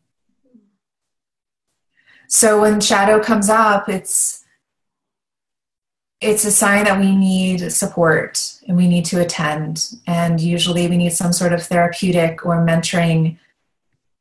So 2.27 2.61
when 2.61 2.79
shadow 2.79 3.19
comes 3.19 3.49
up, 3.49 3.89
it's 3.89 4.45
it's 6.21 6.43
a 6.43 6.51
sign 6.51 6.83
that 6.83 6.99
we 6.99 7.15
need 7.15 7.71
support 7.71 8.59
and 8.67 8.75
we 8.75 8.89
need 8.89 9.05
to 9.05 9.21
attend. 9.21 9.93
And 10.05 10.41
usually 10.41 10.87
we 10.87 10.97
need 10.97 11.13
some 11.13 11.31
sort 11.31 11.53
of 11.53 11.63
therapeutic 11.63 12.45
or 12.45 12.57
mentoring 12.57 13.37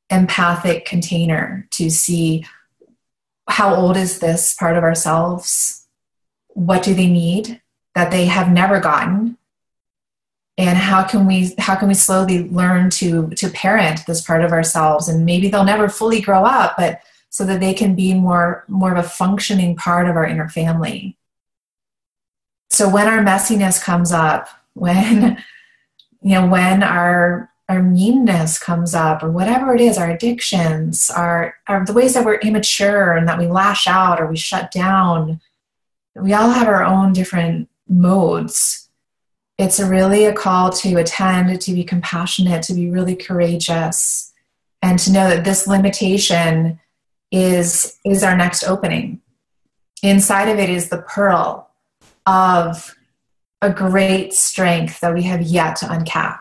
empathic 0.08 0.84
container 0.84 1.66
to 1.72 1.90
see 1.90 2.46
how 3.48 3.74
old 3.74 3.96
is 3.96 4.20
this 4.20 4.54
part 4.54 4.76
of 4.76 4.84
ourselves? 4.84 5.86
What 6.48 6.82
do 6.82 6.94
they 6.94 7.08
need 7.08 7.60
that 7.94 8.10
they 8.10 8.26
have 8.26 8.50
never 8.50 8.78
gotten? 8.78 9.37
And 10.58 10.76
how 10.76 11.04
can 11.04 11.24
we 11.24 11.54
how 11.58 11.76
can 11.76 11.86
we 11.86 11.94
slowly 11.94 12.48
learn 12.48 12.90
to 12.90 13.30
to 13.30 13.48
parent 13.48 14.04
this 14.06 14.20
part 14.20 14.44
of 14.44 14.50
ourselves? 14.50 15.06
And 15.08 15.24
maybe 15.24 15.48
they'll 15.48 15.64
never 15.64 15.88
fully 15.88 16.20
grow 16.20 16.44
up, 16.44 16.74
but 16.76 17.00
so 17.30 17.46
that 17.46 17.60
they 17.60 17.72
can 17.72 17.94
be 17.94 18.12
more 18.12 18.64
more 18.66 18.92
of 18.92 18.98
a 18.98 19.08
functioning 19.08 19.76
part 19.76 20.08
of 20.08 20.16
our 20.16 20.26
inner 20.26 20.48
family. 20.48 21.16
So 22.70 22.88
when 22.90 23.06
our 23.06 23.20
messiness 23.20 23.82
comes 23.82 24.10
up, 24.12 24.48
when 24.74 25.38
you 26.22 26.30
know 26.32 26.46
when 26.46 26.82
our 26.82 27.50
our 27.68 27.82
meanness 27.82 28.58
comes 28.58 28.94
up 28.94 29.22
or 29.22 29.30
whatever 29.30 29.74
it 29.74 29.80
is 29.80 29.98
our 29.98 30.10
addictions 30.10 31.10
our, 31.10 31.54
our 31.66 31.84
the 31.84 31.92
ways 31.92 32.14
that 32.14 32.24
we're 32.24 32.38
immature 32.38 33.12
and 33.12 33.28
that 33.28 33.38
we 33.38 33.46
lash 33.46 33.86
out 33.86 34.20
or 34.20 34.26
we 34.26 34.36
shut 34.36 34.70
down 34.70 35.40
we 36.16 36.32
all 36.32 36.50
have 36.50 36.66
our 36.66 36.82
own 36.82 37.12
different 37.12 37.68
modes 37.88 38.87
it's 39.58 39.78
a 39.78 39.88
really 39.88 40.24
a 40.24 40.32
call 40.32 40.70
to 40.70 40.96
attend 40.96 41.60
to 41.60 41.72
be 41.72 41.84
compassionate 41.84 42.62
to 42.62 42.74
be 42.74 42.90
really 42.90 43.16
courageous 43.16 44.32
and 44.80 44.98
to 45.00 45.12
know 45.12 45.28
that 45.28 45.44
this 45.44 45.66
limitation 45.66 46.80
is 47.30 47.98
is 48.04 48.22
our 48.22 48.36
next 48.36 48.64
opening 48.64 49.20
inside 50.02 50.48
of 50.48 50.58
it 50.58 50.70
is 50.70 50.88
the 50.88 51.02
pearl 51.02 51.70
of 52.26 52.94
a 53.62 53.70
great 53.70 54.32
strength 54.32 55.00
that 55.00 55.14
we 55.14 55.22
have 55.24 55.42
yet 55.42 55.76
to 55.76 55.86
uncap. 55.86 56.40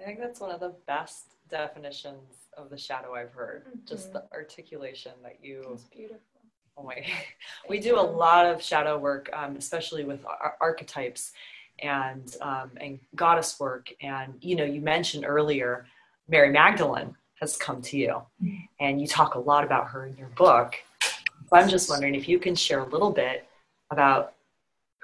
I 0.00 0.04
think 0.04 0.20
that's 0.20 0.40
one 0.40 0.52
of 0.52 0.60
the 0.60 0.74
best 0.86 1.34
definitions 1.50 2.46
of 2.56 2.70
the 2.70 2.78
shadow 2.78 3.14
I've 3.14 3.32
heard. 3.32 3.66
Mm-hmm. 3.66 3.78
Just 3.86 4.12
the 4.12 4.24
articulation 4.32 5.12
that 5.22 5.38
you. 5.42 5.78
Oh 6.76 6.90
we 7.68 7.80
do 7.80 7.98
a 7.98 8.00
lot 8.00 8.46
of 8.46 8.62
shadow 8.62 8.98
work, 8.98 9.30
um, 9.32 9.56
especially 9.56 10.04
with 10.04 10.24
ar- 10.26 10.56
archetypes 10.60 11.32
and 11.80 12.34
um, 12.40 12.70
and 12.80 12.98
goddess 13.14 13.58
work. 13.58 13.88
And 14.00 14.34
you 14.40 14.56
know, 14.56 14.64
you 14.64 14.80
mentioned 14.80 15.24
earlier 15.26 15.86
Mary 16.28 16.50
Magdalene 16.50 17.14
has 17.40 17.56
come 17.56 17.82
to 17.82 17.96
you, 17.96 18.22
mm-hmm. 18.42 18.56
and 18.80 19.00
you 19.00 19.06
talk 19.06 19.34
a 19.34 19.38
lot 19.38 19.64
about 19.64 19.88
her 19.88 20.06
in 20.06 20.16
your 20.16 20.28
book. 20.28 20.74
So 21.02 21.56
I'm 21.56 21.68
just 21.68 21.88
wondering 21.88 22.14
if 22.14 22.28
you 22.28 22.38
can 22.38 22.54
share 22.54 22.80
a 22.80 22.88
little 22.88 23.10
bit 23.10 23.46
about 23.90 24.34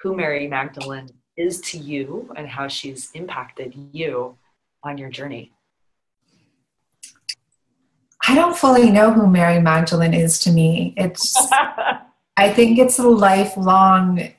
who 0.02 0.16
Mary 0.16 0.48
Magdalene 0.48 1.08
is 1.36 1.60
to 1.60 1.78
you 1.78 2.32
and 2.36 2.48
how 2.48 2.68
she's 2.68 3.10
impacted 3.12 3.74
you 3.92 4.36
on 4.82 4.98
your 4.98 5.08
journey. 5.08 5.52
I 8.26 8.34
don't 8.34 8.56
fully 8.56 8.90
know 8.90 9.12
who 9.12 9.26
Mary 9.26 9.60
Magdalene 9.60 10.14
is 10.14 10.38
to 10.40 10.52
me. 10.52 10.94
It's 10.96 11.36
I 12.36 12.50
think 12.50 12.78
it's 12.78 12.98
a 12.98 13.08
lifelong 13.08 14.32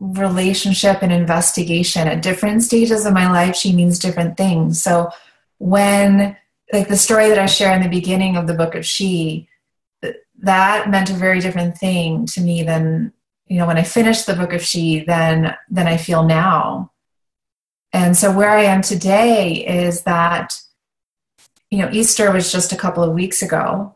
relationship 0.00 0.98
and 1.00 1.12
investigation. 1.12 2.08
At 2.08 2.22
different 2.22 2.62
stages 2.62 3.06
of 3.06 3.14
my 3.14 3.30
life, 3.30 3.54
she 3.54 3.72
means 3.72 3.98
different 3.98 4.36
things. 4.36 4.82
So 4.82 5.10
when 5.58 6.36
like 6.72 6.88
the 6.88 6.96
story 6.96 7.28
that 7.28 7.38
I 7.38 7.46
share 7.46 7.74
in 7.74 7.82
the 7.82 7.88
beginning 7.88 8.36
of 8.36 8.46
the 8.46 8.54
book 8.54 8.74
of 8.74 8.84
She, 8.84 9.48
that 10.38 10.90
meant 10.90 11.10
a 11.10 11.14
very 11.14 11.38
different 11.38 11.78
thing 11.78 12.26
to 12.26 12.40
me 12.40 12.62
than 12.62 13.12
you 13.46 13.58
know 13.58 13.66
when 13.66 13.78
I 13.78 13.84
finished 13.84 14.26
the 14.26 14.34
book 14.34 14.52
of 14.52 14.62
She 14.62 15.04
than 15.04 15.54
than 15.70 15.86
I 15.86 15.98
feel 15.98 16.24
now. 16.24 16.90
And 17.92 18.16
so 18.16 18.32
where 18.32 18.50
I 18.50 18.64
am 18.64 18.80
today 18.80 19.66
is 19.66 20.02
that 20.02 20.54
you 21.72 21.78
know, 21.78 21.88
Easter 21.90 22.30
was 22.30 22.52
just 22.52 22.72
a 22.72 22.76
couple 22.76 23.02
of 23.02 23.14
weeks 23.14 23.40
ago. 23.40 23.94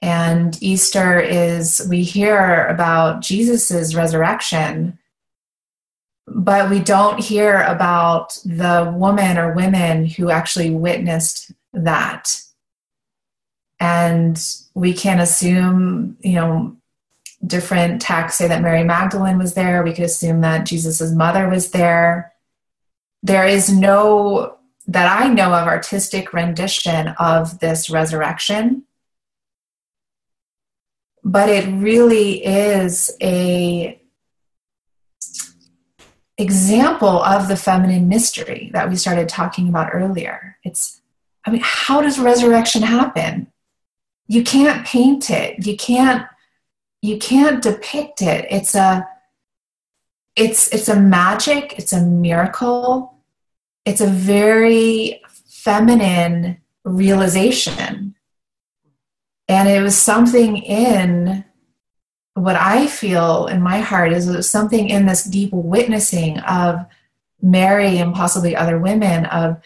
And 0.00 0.56
Easter 0.62 1.20
is, 1.20 1.86
we 1.90 2.02
hear 2.02 2.66
about 2.68 3.20
Jesus's 3.20 3.94
resurrection, 3.94 4.98
but 6.26 6.70
we 6.70 6.80
don't 6.80 7.20
hear 7.20 7.60
about 7.60 8.38
the 8.46 8.94
woman 8.96 9.36
or 9.36 9.52
women 9.52 10.06
who 10.06 10.30
actually 10.30 10.70
witnessed 10.70 11.52
that. 11.74 12.40
And 13.78 14.42
we 14.72 14.94
can 14.94 15.20
assume, 15.20 16.16
you 16.22 16.32
know, 16.32 16.76
different 17.46 18.00
texts 18.00 18.38
say 18.38 18.48
that 18.48 18.62
Mary 18.62 18.84
Magdalene 18.84 19.36
was 19.36 19.52
there. 19.52 19.82
We 19.82 19.92
could 19.92 20.04
assume 20.04 20.40
that 20.40 20.64
Jesus's 20.64 21.14
mother 21.14 21.46
was 21.46 21.72
there. 21.72 22.32
There 23.22 23.46
is 23.46 23.70
no 23.70 24.56
that 24.90 25.22
I 25.22 25.28
know 25.28 25.54
of 25.54 25.68
artistic 25.68 26.32
rendition 26.32 27.08
of 27.20 27.60
this 27.60 27.88
resurrection. 27.88 28.82
But 31.22 31.48
it 31.48 31.72
really 31.72 32.44
is 32.44 33.16
a 33.22 34.00
example 36.38 37.22
of 37.22 37.46
the 37.46 37.56
feminine 37.56 38.08
mystery 38.08 38.70
that 38.72 38.90
we 38.90 38.96
started 38.96 39.28
talking 39.28 39.68
about 39.68 39.90
earlier. 39.92 40.58
It's 40.64 41.00
I 41.46 41.50
mean, 41.50 41.62
how 41.62 42.00
does 42.00 42.18
resurrection 42.18 42.82
happen? 42.82 43.46
You 44.26 44.42
can't 44.42 44.84
paint 44.84 45.30
it. 45.30 45.64
You 45.64 45.76
can't 45.76 46.26
you 47.00 47.16
can't 47.18 47.62
depict 47.62 48.22
it. 48.22 48.46
It's 48.50 48.74
a 48.74 49.06
it's 50.34 50.66
it's 50.74 50.88
a 50.88 50.98
magic, 50.98 51.78
it's 51.78 51.92
a 51.92 52.04
miracle 52.04 53.19
it's 53.84 54.00
a 54.00 54.06
very 54.06 55.22
feminine 55.48 56.58
realization. 56.84 58.14
And 59.48 59.68
it 59.68 59.82
was 59.82 59.96
something 59.96 60.58
in 60.58 61.44
what 62.34 62.56
I 62.56 62.86
feel 62.86 63.46
in 63.46 63.60
my 63.60 63.80
heart 63.80 64.12
is 64.12 64.48
something 64.48 64.88
in 64.88 65.06
this 65.06 65.24
deep 65.24 65.50
witnessing 65.52 66.38
of 66.40 66.86
Mary 67.42 67.98
and 67.98 68.14
possibly 68.14 68.54
other 68.54 68.78
women 68.78 69.26
of 69.26 69.60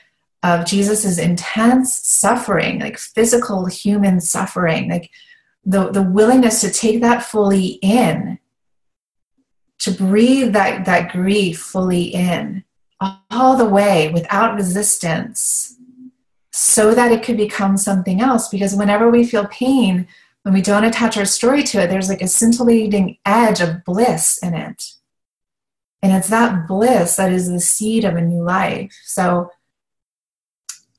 of 0.45 0.67
Jesus's 0.67 1.19
intense 1.19 1.95
suffering, 1.95 2.79
like 2.79 2.99
physical 2.99 3.65
human 3.65 4.21
suffering, 4.21 4.91
like 4.91 5.11
the, 5.65 5.91
the 5.91 6.03
willingness 6.03 6.61
to 6.61 6.71
take 6.71 7.01
that 7.01 7.23
fully 7.23 7.79
in, 7.81 8.39
to 9.79 9.91
breathe 9.91 10.53
that, 10.53 10.85
that 10.85 11.13
grief 11.13 11.61
fully 11.61 12.05
in, 12.05 12.64
all 13.31 13.57
the 13.57 13.65
way 13.65 14.11
without 14.13 14.55
resistance 14.55 15.77
so 16.53 16.95
that 16.95 17.11
it 17.11 17.23
could 17.23 17.37
become 17.37 17.77
something 17.77 18.21
else. 18.21 18.49
Because 18.49 18.75
whenever 18.75 19.11
we 19.11 19.25
feel 19.25 19.47
pain, 19.47 20.07
when 20.43 20.55
we 20.55 20.63
don't 20.63 20.85
attach 20.85 21.17
our 21.17 21.25
story 21.25 21.63
to 21.65 21.83
it, 21.83 21.89
there's 21.89 22.09
like 22.09 22.23
a 22.23 22.29
scintillating 22.29 23.19
edge 23.25 23.61
of 23.61 23.85
bliss 23.85 24.39
in 24.43 24.55
it. 24.55 24.93
And 26.03 26.13
it's 26.13 26.29
that 26.29 26.69
bliss 26.69 27.17
that 27.17 27.33
is 27.33 27.49
the 27.49 27.61
seed 27.61 28.05
of 28.05 28.15
a 28.15 28.21
new 28.21 28.43
life. 28.43 28.95
So 29.05 29.51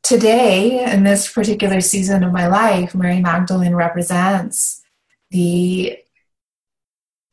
today, 0.02 0.84
in 0.92 1.04
this 1.04 1.32
particular 1.32 1.80
season 1.80 2.24
of 2.24 2.34
my 2.34 2.48
life, 2.48 2.96
Mary 2.96 3.22
Magdalene 3.22 3.76
represents 3.76 4.82
the 5.30 6.00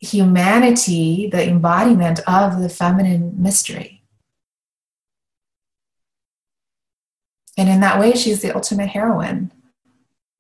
humanity, 0.01 1.29
the 1.33 1.49
embodiment 1.49 2.21
of 2.27 2.61
the 2.61 2.69
feminine 2.69 3.41
mystery. 3.41 4.02
And 7.59 7.69
in 7.69 7.81
that 7.81 8.01
way, 8.01 8.13
she's 8.13 8.41
the 8.41 8.55
ultimate 8.55 8.89
heroine, 8.89 9.53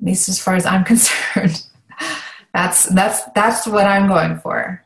at 0.00 0.06
least 0.06 0.28
as 0.28 0.38
far 0.38 0.54
as 0.54 0.66
I'm 0.66 0.84
concerned. 0.92 1.66
that's 2.54 2.84
that's 2.84 3.24
that's 3.34 3.66
what 3.66 3.86
I'm 3.86 4.08
going 4.08 4.38
for. 4.38 4.84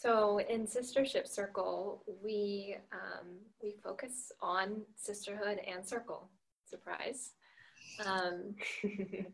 So 0.00 0.38
in 0.38 0.66
Sistership 0.66 1.28
Circle, 1.28 2.02
we 2.22 2.76
um, 2.92 3.26
we 3.62 3.74
focus 3.82 4.32
on 4.40 4.82
sisterhood 4.96 5.60
and 5.66 5.86
circle. 5.86 6.28
Surprise. 6.64 7.32
Um, 8.06 8.54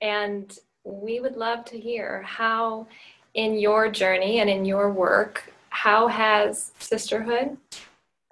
and 0.00 0.58
we 0.84 1.20
would 1.20 1.36
love 1.36 1.64
to 1.66 1.78
hear 1.78 2.22
how, 2.22 2.86
in 3.34 3.58
your 3.58 3.90
journey 3.90 4.40
and 4.40 4.48
in 4.48 4.64
your 4.64 4.90
work, 4.90 5.52
how 5.86 6.08
has 6.08 6.72
sisterhood 6.80 7.56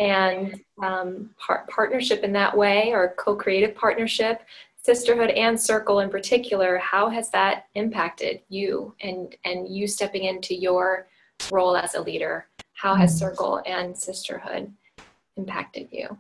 and 0.01 0.61
um, 0.83 1.31
par- 1.39 1.65
partnership 1.71 2.25
in 2.25 2.33
that 2.33 2.57
way, 2.57 2.91
or 2.91 3.15
co-creative 3.17 3.77
partnership, 3.77 4.43
sisterhood 4.83 5.31
and 5.31 5.59
circle 5.59 6.01
in 6.01 6.11
particular, 6.11 6.79
how 6.79 7.09
has 7.09 7.31
that 7.31 7.67
impacted 7.77 8.41
you 8.49 8.93
and 9.03 9.37
and 9.45 9.69
you 9.69 9.87
stepping 9.87 10.25
into 10.25 10.53
your 10.53 11.07
role 11.53 11.77
as 11.77 11.95
a 11.95 12.01
leader? 12.03 12.49
How 12.73 12.97
has 12.97 13.15
mm. 13.15 13.21
circle 13.21 13.63
and 13.67 13.97
sisterhood 13.97 14.73
impacted 15.37 15.87
you? 15.93 16.19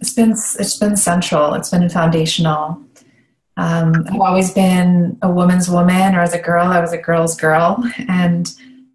It's 0.00 0.14
been 0.14 0.30
it's 0.30 0.78
been 0.78 0.96
central. 0.96 1.52
It's 1.52 1.68
been 1.68 1.90
foundational. 1.90 2.82
Um, 3.58 4.06
I've 4.08 4.20
always 4.20 4.54
been 4.54 5.18
a 5.20 5.30
woman's 5.30 5.68
woman, 5.68 6.14
or 6.14 6.20
as 6.20 6.32
a 6.32 6.40
girl, 6.40 6.68
I 6.68 6.80
was 6.80 6.94
a 6.94 6.98
girl's 6.98 7.36
girl, 7.36 7.84
and 8.08 8.50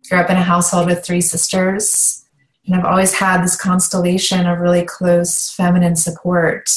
grew 0.10 0.20
up 0.20 0.30
in 0.30 0.38
a 0.38 0.44
household 0.44 0.88
with 0.88 1.06
three 1.06 1.22
sisters, 1.22 2.26
and 2.66 2.76
I've 2.76 2.86
always 2.86 3.14
had 3.14 3.44
this 3.44 3.56
constellation 3.56 4.46
of 4.46 4.60
really 4.60 4.84
close 4.84 5.52
feminine 5.52 5.96
support. 5.96 6.70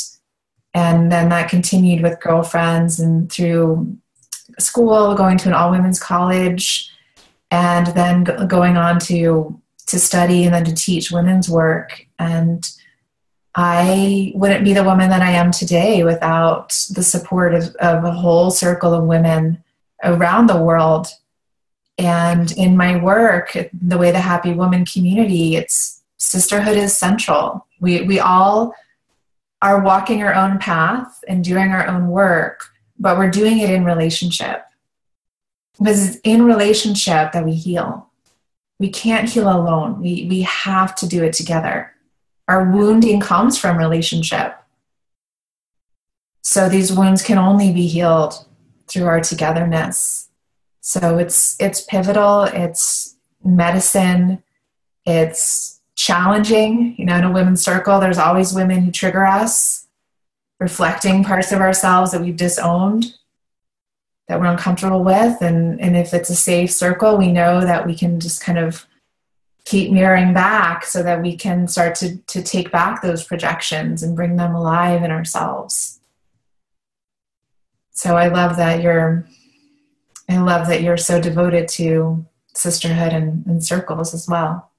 And 0.74 1.12
then 1.12 1.28
that 1.28 1.50
continued 1.50 2.02
with 2.02 2.20
girlfriends 2.20 2.98
and 2.98 3.30
through 3.30 3.96
school, 4.58 5.14
going 5.14 5.36
to 5.38 5.48
an 5.48 5.54
all 5.54 5.70
women's 5.70 6.00
college, 6.00 6.90
and 7.50 7.88
then 7.88 8.24
going 8.46 8.76
on 8.76 8.98
to 9.00 9.58
to 9.86 9.98
study 9.98 10.44
and 10.44 10.54
then 10.54 10.64
to 10.64 10.74
teach 10.74 11.10
women's 11.10 11.50
work. 11.50 12.06
And 12.18 12.70
I 13.54 14.32
wouldn't 14.34 14.64
be 14.64 14.72
the 14.72 14.84
woman 14.84 15.10
that 15.10 15.20
I 15.20 15.32
am 15.32 15.50
today 15.50 16.04
without 16.04 16.70
the 16.94 17.02
support 17.02 17.54
of, 17.54 17.74
of 17.76 18.04
a 18.04 18.10
whole 18.10 18.50
circle 18.50 18.94
of 18.94 19.04
women 19.04 19.62
around 20.02 20.46
the 20.46 20.62
world 20.62 21.08
and 21.98 22.52
in 22.52 22.76
my 22.76 22.96
work, 22.96 23.56
the 23.72 23.98
way 23.98 24.10
the 24.10 24.20
Happy 24.20 24.52
Woman 24.52 24.84
community, 24.84 25.56
it's 25.56 26.02
sisterhood 26.18 26.76
is 26.76 26.96
central. 26.96 27.66
We, 27.80 28.02
we 28.02 28.20
all 28.20 28.74
are 29.60 29.80
walking 29.80 30.22
our 30.22 30.34
own 30.34 30.58
path 30.58 31.22
and 31.28 31.44
doing 31.44 31.70
our 31.70 31.86
own 31.86 32.08
work, 32.08 32.64
but 32.98 33.18
we're 33.18 33.30
doing 33.30 33.58
it 33.58 33.70
in 33.70 33.84
relationship. 33.84 34.64
Because 35.78 36.08
it's 36.08 36.20
in 36.24 36.44
relationship 36.44 37.32
that 37.32 37.44
we 37.44 37.54
heal. 37.54 38.08
We 38.78 38.88
can't 38.88 39.28
heal 39.28 39.48
alone. 39.48 40.00
We, 40.00 40.26
we 40.28 40.42
have 40.42 40.94
to 40.96 41.06
do 41.06 41.22
it 41.22 41.32
together. 41.32 41.92
Our 42.48 42.70
wounding 42.70 43.20
comes 43.20 43.56
from 43.58 43.76
relationship. 43.76 44.56
So 46.42 46.68
these 46.68 46.92
wounds 46.92 47.22
can 47.22 47.38
only 47.38 47.72
be 47.72 47.86
healed 47.86 48.44
through 48.88 49.06
our 49.06 49.20
togetherness. 49.20 50.28
So 50.82 51.16
it's 51.16 51.56
it's 51.60 51.80
pivotal, 51.82 52.42
it's 52.42 53.16
medicine, 53.44 54.42
it's 55.06 55.80
challenging. 55.94 56.96
You 56.98 57.04
know, 57.04 57.16
in 57.16 57.24
a 57.24 57.30
women's 57.30 57.64
circle, 57.64 58.00
there's 58.00 58.18
always 58.18 58.52
women 58.52 58.82
who 58.82 58.90
trigger 58.90 59.24
us, 59.24 59.86
reflecting 60.58 61.22
parts 61.22 61.52
of 61.52 61.60
ourselves 61.60 62.10
that 62.10 62.20
we've 62.20 62.36
disowned, 62.36 63.14
that 64.26 64.40
we're 64.40 64.46
uncomfortable 64.46 65.04
with. 65.04 65.40
And, 65.40 65.80
and 65.80 65.96
if 65.96 66.12
it's 66.12 66.30
a 66.30 66.34
safe 66.34 66.72
circle, 66.72 67.16
we 67.16 67.30
know 67.30 67.60
that 67.60 67.86
we 67.86 67.94
can 67.94 68.18
just 68.18 68.42
kind 68.42 68.58
of 68.58 68.84
keep 69.64 69.92
mirroring 69.92 70.34
back 70.34 70.84
so 70.84 71.04
that 71.04 71.22
we 71.22 71.36
can 71.36 71.68
start 71.68 71.94
to, 71.94 72.16
to 72.16 72.42
take 72.42 72.72
back 72.72 73.02
those 73.02 73.22
projections 73.22 74.02
and 74.02 74.16
bring 74.16 74.34
them 74.34 74.56
alive 74.56 75.04
in 75.04 75.12
ourselves. 75.12 76.00
So 77.92 78.16
I 78.16 78.26
love 78.26 78.56
that 78.56 78.82
you're 78.82 79.28
I 80.28 80.38
love 80.38 80.68
that 80.68 80.82
you're 80.82 80.96
so 80.96 81.20
devoted 81.20 81.68
to 81.68 82.24
sisterhood 82.54 83.12
and, 83.12 83.44
and 83.46 83.64
circles 83.64 84.14
as 84.14 84.28
well. 84.28 84.70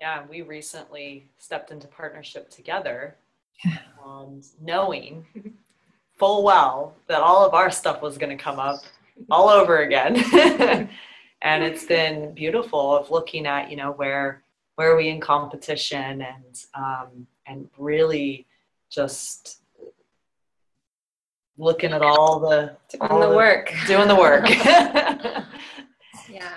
Yeah, 0.00 0.24
we 0.28 0.42
recently 0.42 1.28
stepped 1.38 1.70
into 1.70 1.86
partnership 1.86 2.50
together 2.50 3.16
yeah. 3.64 3.78
and 4.04 4.44
knowing 4.60 5.26
full 6.18 6.44
well 6.44 6.94
that 7.08 7.20
all 7.20 7.44
of 7.44 7.54
our 7.54 7.70
stuff 7.70 8.02
was 8.02 8.18
going 8.18 8.36
to 8.36 8.42
come 8.42 8.58
up 8.58 8.80
all 9.30 9.48
over 9.48 9.78
again. 9.78 10.16
and 11.42 11.64
it's 11.64 11.84
been 11.84 12.34
beautiful 12.34 12.96
of 12.96 13.10
looking 13.10 13.46
at, 13.46 13.70
you 13.70 13.76
know, 13.76 13.92
where 13.92 14.42
where 14.76 14.90
are 14.90 14.96
we 14.96 15.08
in 15.08 15.20
competition 15.20 16.22
and 16.22 16.64
um, 16.74 17.26
and 17.46 17.68
really 17.78 18.46
just 18.90 19.60
looking 21.58 21.92
at 21.92 22.02
all 22.02 22.40
the 22.40 22.76
doing 22.88 23.02
all 23.10 23.20
the, 23.20 23.28
the 23.28 23.36
work. 23.36 23.72
doing 23.86 24.08
the 24.08 24.16
work. 24.16 24.48
Yeah. 24.48 25.44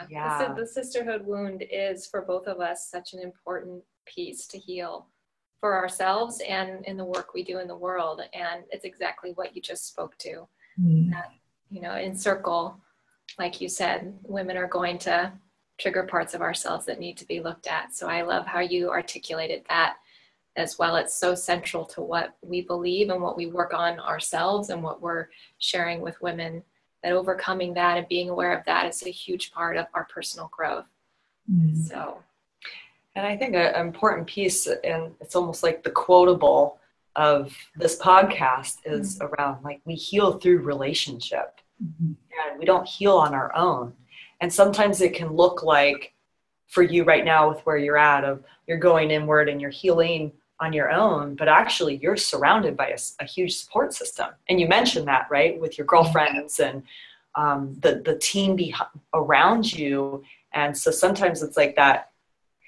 Yeah. 0.09 0.47
the, 0.47 0.61
the 0.61 0.67
sisterhood 0.67 1.25
wound 1.25 1.63
is 1.69 2.07
for 2.07 2.21
both 2.21 2.47
of 2.47 2.59
us 2.59 2.89
such 2.89 3.13
an 3.13 3.19
important 3.19 3.83
piece 4.05 4.47
to 4.47 4.57
heal 4.57 5.07
for 5.59 5.75
ourselves 5.75 6.41
and 6.47 6.85
in 6.85 6.97
the 6.97 7.03
work 7.03 7.33
we 7.33 7.43
do 7.43 7.59
in 7.59 7.67
the 7.67 7.75
world 7.75 8.21
and 8.33 8.63
it's 8.71 8.85
exactly 8.85 9.31
what 9.35 9.55
you 9.55 9.61
just 9.61 9.87
spoke 9.87 10.17
to. 10.19 10.47
Mm. 10.79 11.09
that 11.11 11.31
you 11.71 11.81
know 11.81 11.95
in 11.95 12.15
circle 12.15 12.79
like 13.39 13.59
you 13.59 13.67
said 13.67 14.13
women 14.23 14.55
are 14.57 14.67
going 14.67 14.99
to 14.99 15.33
trigger 15.79 16.03
parts 16.03 16.35
of 16.35 16.41
ourselves 16.41 16.85
that 16.85 16.99
need 16.99 17.17
to 17.17 17.25
be 17.25 17.39
looked 17.39 17.67
at. 17.67 17.95
So 17.95 18.07
i 18.07 18.21
love 18.21 18.45
how 18.45 18.59
you 18.59 18.89
articulated 18.89 19.63
that 19.69 19.97
as 20.57 20.77
well. 20.77 20.95
It's 20.95 21.15
so 21.15 21.35
central 21.35 21.85
to 21.85 22.01
what 22.01 22.35
we 22.41 22.61
believe 22.61 23.09
and 23.09 23.21
what 23.21 23.37
we 23.37 23.45
work 23.45 23.73
on 23.73 23.99
ourselves 23.99 24.69
and 24.69 24.83
what 24.83 25.01
we're 25.01 25.27
sharing 25.59 26.01
with 26.01 26.21
women. 26.21 26.63
That 27.03 27.13
overcoming 27.13 27.75
that 27.75 27.97
and 27.97 28.07
being 28.07 28.29
aware 28.29 28.57
of 28.57 28.65
that 28.65 28.87
is 28.87 29.05
a 29.05 29.11
huge 29.11 29.51
part 29.51 29.77
of 29.77 29.85
our 29.93 30.05
personal 30.05 30.49
growth. 30.51 30.87
Mm. 31.49 31.77
So, 31.87 32.23
and 33.15 33.25
I 33.25 33.37
think 33.37 33.55
an 33.55 33.75
important 33.75 34.27
piece, 34.27 34.67
and 34.67 35.13
it's 35.21 35.35
almost 35.35 35.61
like 35.61 35.83
the 35.83 35.91
quotable 35.91 36.79
of 37.15 37.55
this 37.75 37.99
podcast, 37.99 38.77
is 38.83 39.19
mm. 39.19 39.29
around 39.29 39.63
like 39.63 39.81
we 39.85 39.93
heal 39.93 40.39
through 40.39 40.59
relationship, 40.59 41.61
mm-hmm. 41.81 42.13
and 42.49 42.59
we 42.59 42.65
don't 42.65 42.87
heal 42.87 43.15
on 43.15 43.35
our 43.35 43.55
own. 43.55 43.93
And 44.41 44.51
sometimes 44.51 44.99
it 44.99 45.13
can 45.13 45.33
look 45.33 45.61
like 45.61 46.13
for 46.67 46.83
you 46.83 47.03
right 47.03 47.23
now 47.23 47.47
with 47.47 47.59
where 47.61 47.77
you're 47.77 47.97
at 47.97 48.23
of 48.23 48.43
you're 48.67 48.77
going 48.77 49.11
inward 49.11 49.49
and 49.49 49.61
you're 49.61 49.69
healing 49.69 50.31
on 50.59 50.73
your 50.73 50.91
own, 50.91 51.35
but 51.35 51.47
actually 51.47 51.97
you're 51.97 52.17
surrounded 52.17 52.75
by 52.75 52.87
a, 52.87 52.97
a 53.19 53.25
huge 53.25 53.57
support 53.57 53.93
system. 53.93 54.29
And 54.49 54.59
you 54.59 54.67
mentioned 54.67 55.07
that, 55.07 55.27
right, 55.29 55.59
with 55.59 55.77
your 55.77 55.85
girlfriends 55.85 56.59
and 56.59 56.83
um, 57.35 57.77
the 57.81 58.01
the 58.03 58.17
team 58.17 58.55
be- 58.55 58.73
around 59.13 59.71
you. 59.71 60.23
And 60.53 60.75
so 60.75 60.89
sometimes 60.89 61.43
it's 61.43 61.57
like 61.57 61.75
that 61.75 62.11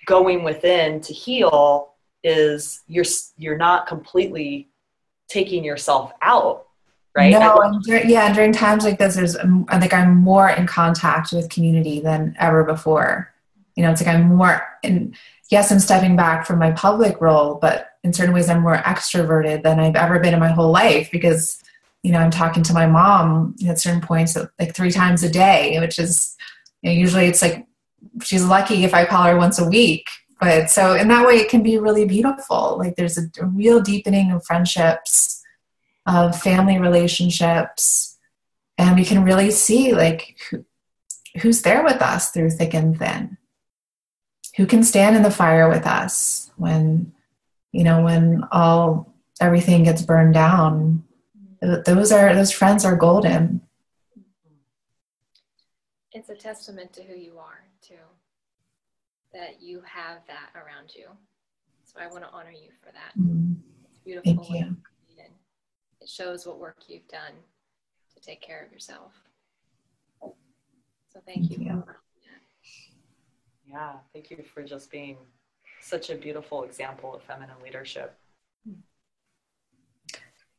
going 0.05 0.43
within 0.43 1.01
to 1.01 1.13
heal 1.13 1.93
is 2.23 2.81
you're 2.87 3.05
you're 3.37 3.57
not 3.57 3.87
completely 3.87 4.67
taking 5.27 5.63
yourself 5.63 6.11
out 6.21 6.67
right 7.15 7.31
no 7.31 7.57
and 7.57 7.81
during, 7.83 8.09
yeah 8.09 8.25
and 8.25 8.35
during 8.35 8.51
times 8.51 8.83
like 8.83 8.97
this 8.97 9.15
there's 9.15 9.37
um, 9.37 9.65
i 9.69 9.79
think 9.79 9.93
i'm 9.93 10.15
more 10.17 10.49
in 10.49 10.67
contact 10.67 11.31
with 11.31 11.49
community 11.49 11.99
than 11.99 12.35
ever 12.39 12.63
before 12.63 13.31
you 13.75 13.83
know 13.83 13.91
it's 13.91 14.01
like 14.01 14.13
i'm 14.13 14.35
more 14.35 14.67
in 14.83 15.15
yes, 15.49 15.71
I'm 15.71 15.79
stepping 15.79 16.15
back 16.15 16.45
from 16.45 16.59
my 16.59 16.71
public 16.71 17.19
role, 17.19 17.55
but 17.55 17.89
in 18.03 18.13
certain 18.13 18.33
ways, 18.33 18.49
I'm 18.49 18.61
more 18.61 18.77
extroverted 18.77 19.63
than 19.63 19.79
I've 19.79 19.95
ever 19.95 20.19
been 20.19 20.33
in 20.33 20.39
my 20.39 20.49
whole 20.49 20.71
life 20.71 21.09
because, 21.11 21.61
you 22.03 22.11
know, 22.11 22.19
I'm 22.19 22.31
talking 22.31 22.63
to 22.63 22.73
my 22.73 22.85
mom 22.85 23.55
at 23.67 23.79
certain 23.79 24.01
points, 24.01 24.37
like 24.59 24.75
three 24.75 24.91
times 24.91 25.23
a 25.23 25.29
day, 25.29 25.77
which 25.79 25.99
is 25.99 26.35
you 26.81 26.91
know, 26.91 26.97
usually 26.97 27.25
it's 27.25 27.41
like 27.41 27.67
she's 28.23 28.45
lucky 28.45 28.85
if 28.85 28.93
I 28.93 29.05
call 29.05 29.23
her 29.23 29.37
once 29.37 29.59
a 29.59 29.67
week. 29.67 30.07
But 30.39 30.69
so 30.69 30.95
in 30.95 31.09
that 31.09 31.27
way, 31.27 31.35
it 31.35 31.49
can 31.49 31.63
be 31.63 31.77
really 31.77 32.05
beautiful. 32.05 32.77
Like 32.77 32.95
there's 32.95 33.17
a, 33.17 33.23
real 33.43 33.81
deepening 33.81 34.31
of 34.31 34.45
friendships, 34.45 35.43
of 36.05 36.39
family 36.39 36.79
relationships, 36.79 38.17
and 38.77 38.95
we 38.95 39.03
can 39.03 39.25
really 39.25 39.51
see 39.51 39.93
like 39.93 40.37
who, 40.49 40.63
who's 41.41 41.63
there 41.63 41.83
with 41.83 42.01
us 42.01 42.31
through 42.31 42.51
thick 42.51 42.73
and 42.73 42.97
thin 42.97 43.37
who 44.59 44.65
can 44.65 44.83
stand 44.83 45.15
in 45.15 45.23
the 45.23 45.31
fire 45.31 45.69
with 45.69 45.87
us 45.87 46.51
when 46.57 47.13
you 47.71 47.81
know 47.81 48.03
when 48.03 48.43
all 48.51 49.09
everything 49.39 49.83
gets 49.83 50.01
burned 50.01 50.33
down 50.33 51.01
those 51.61 52.11
are 52.11 52.35
those 52.35 52.51
friends 52.51 52.83
are 52.83 52.97
golden 52.97 53.61
it's 56.11 56.27
a 56.27 56.35
testament 56.35 56.91
to 56.91 57.01
who 57.03 57.15
you 57.15 57.37
are 57.39 57.63
too 57.81 57.93
that 59.31 59.61
you 59.61 59.81
have 59.85 60.17
that 60.27 60.49
around 60.55 60.93
you 60.93 61.05
so 61.85 61.97
i 62.01 62.07
want 62.07 62.21
to 62.21 62.29
honor 62.31 62.51
you 62.51 62.69
for 62.83 62.91
that 62.91 63.17
mm. 63.17 63.55
it's 63.85 63.99
beautiful 63.99 64.43
Thank 64.43 64.49
you. 64.49 64.75
it 66.01 66.09
shows 66.09 66.45
what 66.45 66.59
work 66.59 66.79
you've 66.89 67.07
done 67.07 67.31
to 68.13 68.21
take 68.21 68.41
care 68.41 68.65
of 68.65 68.73
yourself 68.73 69.13
so 70.21 70.33
thank, 71.25 71.47
thank 71.47 71.51
you, 71.51 71.65
you. 71.65 71.83
Yeah, 73.71 73.93
thank 74.13 74.31
you 74.31 74.43
for 74.53 74.63
just 74.63 74.89
being 74.89 75.17
such 75.81 76.09
a 76.09 76.15
beautiful 76.15 76.63
example 76.63 77.13
of 77.13 77.21
feminine 77.21 77.55
leadership. 77.63 78.17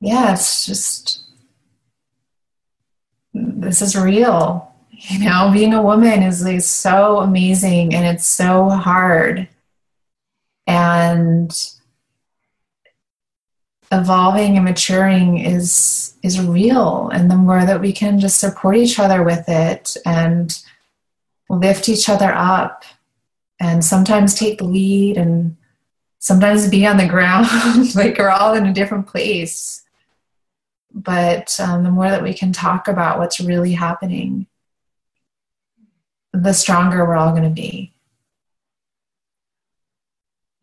Yeah, 0.00 0.32
it's 0.32 0.64
just, 0.64 1.24
this 3.34 3.82
is 3.82 3.96
real. 3.96 4.72
You 4.92 5.24
know, 5.24 5.50
being 5.52 5.74
a 5.74 5.82
woman 5.82 6.22
is, 6.22 6.46
is 6.46 6.68
so 6.68 7.18
amazing 7.18 7.94
and 7.94 8.06
it's 8.06 8.26
so 8.26 8.68
hard. 8.68 9.48
And 10.66 11.52
evolving 13.92 14.56
and 14.56 14.64
maturing 14.64 15.38
is 15.38 16.14
is 16.22 16.40
real 16.40 17.10
and 17.12 17.28
the 17.28 17.34
more 17.34 17.64
that 17.64 17.80
we 17.80 17.92
can 17.92 18.20
just 18.20 18.38
support 18.38 18.76
each 18.76 19.00
other 19.00 19.24
with 19.24 19.48
it 19.48 19.96
and 20.06 20.62
lift 21.48 21.88
each 21.88 22.08
other 22.08 22.32
up 22.32 22.84
and 23.60 23.84
sometimes 23.84 24.34
take 24.34 24.58
the 24.58 24.64
lead 24.64 25.16
and 25.16 25.56
sometimes 26.18 26.68
be 26.68 26.86
on 26.86 26.96
the 26.96 27.06
ground 27.06 27.46
like 27.94 28.18
we're 28.18 28.30
all 28.30 28.54
in 28.54 28.66
a 28.66 28.72
different 28.72 29.06
place. 29.06 29.84
But 30.92 31.58
um, 31.60 31.84
the 31.84 31.90
more 31.90 32.08
that 32.08 32.22
we 32.22 32.34
can 32.34 32.52
talk 32.52 32.88
about 32.88 33.18
what's 33.18 33.40
really 33.40 33.72
happening 33.72 34.46
the 36.32 36.52
stronger 36.52 37.04
we're 37.04 37.16
all 37.16 37.32
going 37.32 37.42
to 37.42 37.50
be. 37.50 37.92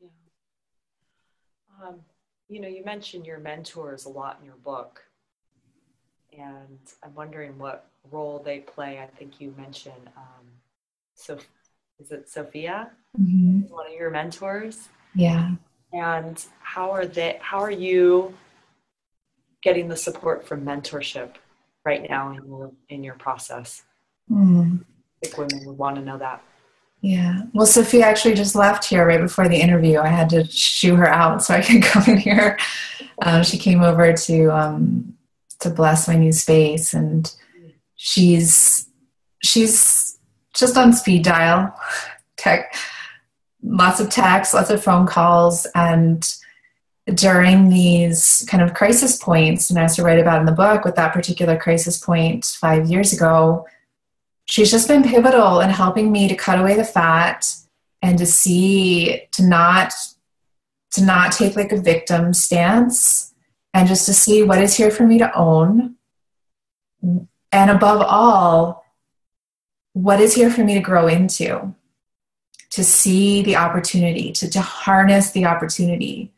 Yeah. 0.02 0.08
Um, 1.84 1.96
you 2.48 2.62
know 2.62 2.70
you 2.70 2.86
mentioned 2.86 3.26
your 3.26 3.40
mentors 3.40 4.06
a 4.06 4.10
lot 4.10 4.38
in 4.40 4.46
your 4.46 4.56
book 4.56 5.04
and 6.32 6.80
i'm 7.04 7.14
wondering 7.16 7.58
what 7.58 7.90
role 8.12 8.42
they 8.44 8.60
play. 8.60 9.00
I 9.00 9.08
think 9.08 9.40
you 9.40 9.54
mentioned 9.58 10.10
um, 10.16 10.46
is 12.00 12.12
it 12.12 12.30
Sophia? 12.30 12.92
Mm-hmm. 13.20 13.74
One 13.74 13.88
of 13.88 13.94
your 13.94 14.10
mentors. 14.10 14.90
Yeah. 15.16 15.52
And 15.94 16.44
how 16.62 16.92
are 16.92 17.06
they? 17.06 17.40
How 17.42 17.60
are 17.60 17.72
you 17.72 18.36
getting 19.64 19.88
the 19.88 19.96
support 19.96 20.48
from 20.48 20.64
mentorship 20.66 21.36
right 21.86 22.08
now 22.10 22.32
in 22.32 22.46
your 22.46 22.72
in 22.90 23.04
your 23.04 23.16
process? 23.16 23.84
Mm. 24.30 24.82
I 24.82 25.26
think 25.26 25.38
women 25.38 25.66
would 25.66 25.78
want 25.78 25.96
to 25.96 26.02
know 26.02 26.18
that. 26.18 26.44
Yeah. 27.02 27.42
Well, 27.54 27.66
Sophia 27.66 28.06
actually 28.06 28.34
just 28.34 28.56
left 28.56 28.84
here 28.86 29.06
right 29.06 29.22
before 29.22 29.48
the 29.48 29.60
interview. 29.60 30.00
I 30.00 30.08
had 30.08 30.30
to 30.32 30.46
shoo 30.46 30.96
her 30.96 31.08
out 31.08 31.44
so 31.44 31.54
I 31.54 31.62
could 31.62 31.84
come 31.84 32.04
in 32.08 32.18
here. 32.18 32.58
Um, 33.22 33.44
she 33.44 33.58
came 33.58 33.82
over 33.82 34.14
to 34.14 34.48
um, 34.50 35.16
to 35.60 35.70
bless 35.70 36.08
my 36.08 36.16
new 36.16 36.34
space, 36.34 36.94
and 36.94 37.34
she's 37.96 38.88
she's 39.42 39.80
just 40.58 40.78
on 40.78 40.92
speed 40.92 41.24
dial, 41.24 41.74
tech, 42.36 42.76
lots 43.64 44.00
of 44.00 44.10
texts, 44.10 44.54
lots 44.54 44.70
of 44.70 44.84
phone 44.84 45.06
calls, 45.06 45.68
and 45.76 46.36
during 47.14 47.70
these 47.70 48.46
kind 48.50 48.62
of 48.62 48.74
crisis 48.74 49.18
points, 49.18 49.70
and 49.70 49.80
as 49.80 49.96
to 49.96 50.04
write 50.04 50.20
about 50.20 50.40
in 50.40 50.46
the 50.46 50.52
book, 50.52 50.84
with 50.84 50.96
that 50.96 51.14
particular 51.14 51.58
crisis 51.58 51.98
point 51.98 52.46
five 52.60 52.90
years 52.90 53.14
ago, 53.14 53.66
she's 54.46 54.72
just 54.72 54.88
been 54.88 55.04
pivotal 55.04 55.62
in 55.62 55.70
helping 55.70 56.12
me 56.12 56.28
to 56.28 56.36
cut 56.36 56.60
away 56.60 56.76
the 56.76 56.84
fat 56.84 57.54
and 58.02 58.18
to 58.18 58.26
see 58.26 59.22
to 59.32 59.46
not 59.46 59.94
to 60.92 61.04
not 61.04 61.32
take 61.32 61.56
like 61.56 61.72
a 61.72 61.82
victim 61.82 62.34
stance 62.34 63.34
and 63.74 63.88
just 63.88 64.06
to 64.06 64.14
see 64.14 64.44
what 64.44 64.62
is 64.62 64.76
here 64.76 64.90
for 64.90 65.04
me 65.04 65.18
to 65.18 65.34
own. 65.38 65.96
And 67.52 67.72
above 67.72 68.02
all 68.02 68.86
what 69.98 70.22
is 70.22 70.36
here 70.36 70.52
for 70.52 70.64
me 70.64 70.76
to 70.76 70.80
grow 70.80 71.08
into? 71.08 71.74
To 72.72 72.84
see 72.84 73.42
the 73.42 73.56
opportunity 73.56 74.32
to, 74.34 74.50
to 74.50 74.62
harness 74.62 75.32
the 75.32 75.46
opportunity. 75.46 76.32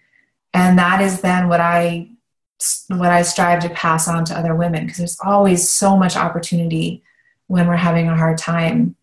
And 0.54 0.80
that 0.80 1.02
is 1.02 1.22
then 1.22 1.50
what 1.50 1.60
i 1.60 2.08
what 2.90 3.10
i 3.10 3.22
strive 3.22 3.62
to 3.62 3.70
pass 3.70 4.06
on 4.10 4.26
to 4.26 4.38
other 4.38 4.54
women 4.54 4.84
because 4.84 4.98
there's 4.98 5.18
always 5.24 5.70
so 5.70 5.96
much 5.96 6.18
opportunity 6.18 7.02
when 7.48 7.68
we're 7.68 7.78
having 7.78 8.10
a 8.10 8.18
hard 8.18 8.38
time. 8.38 8.96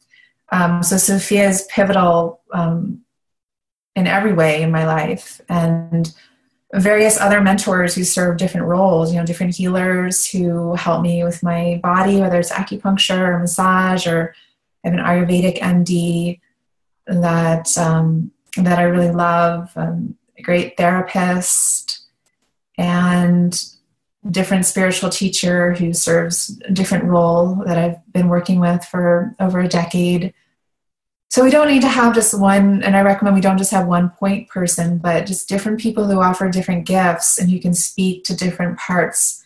Um, 0.51 0.83
so 0.83 0.97
sophia 0.97 1.49
is 1.49 1.67
pivotal 1.71 2.41
um, 2.53 3.03
in 3.95 4.07
every 4.07 4.33
way 4.33 4.63
in 4.63 4.71
my 4.71 4.87
life. 4.87 5.41
And 5.49 6.15
various 6.75 7.19
other 7.19 7.41
mentors 7.41 7.95
who 7.95 8.05
serve 8.05 8.37
different 8.37 8.67
roles 8.67 9.13
you 9.13 9.19
know 9.19 9.25
different 9.25 9.55
healers 9.55 10.27
who 10.27 10.75
help 10.75 11.01
me 11.01 11.23
with 11.23 11.43
my 11.43 11.79
body 11.83 12.21
whether 12.21 12.41
it's 12.41 12.51
acupuncture 12.51 13.29
or 13.29 13.39
massage 13.39 14.07
or 14.07 14.35
i 14.87 14.89
have 14.89 14.99
an 14.99 15.05
ayurvedic 15.05 15.59
md 15.59 16.41
that 17.07 17.77
um, 17.77 18.31
that 18.57 18.79
i 18.79 18.83
really 18.83 19.13
love 19.13 19.71
um, 19.77 20.17
a 20.39 20.43
great 20.43 20.77
therapist 20.77 22.07
and 22.79 23.65
different 24.31 24.67
spiritual 24.67 25.09
teacher 25.09 25.75
who 25.75 25.93
serves 25.93 26.61
a 26.67 26.73
different 26.73 27.05
role 27.05 27.63
that 27.67 27.79
i've 27.79 28.13
been 28.13 28.29
working 28.29 28.59
with 28.61 28.85
for 28.85 29.35
over 29.39 29.61
a 29.61 29.69
decade. 29.69 30.35
So 31.29 31.45
we 31.45 31.51
don't 31.51 31.69
need 31.69 31.83
to 31.83 31.89
have 31.89 32.15
just 32.15 32.39
one, 32.39 32.83
and 32.83 32.97
I 32.97 33.03
recommend 33.03 33.35
we 33.35 33.43
don't 33.43 33.59
just 33.59 33.73
have 33.73 33.87
one 33.87 34.11
point 34.11 34.49
person, 34.49 34.99
but 34.99 35.27
just 35.27 35.49
different 35.49 35.81
people 35.81 36.07
who 36.07 36.21
offer 36.21 36.49
different 36.49 36.87
gifts 36.87 37.39
and 37.39 37.51
who 37.51 37.59
can 37.59 37.75
speak 37.75 38.25
to 38.25 38.37
different 38.37 38.79
parts 38.79 39.45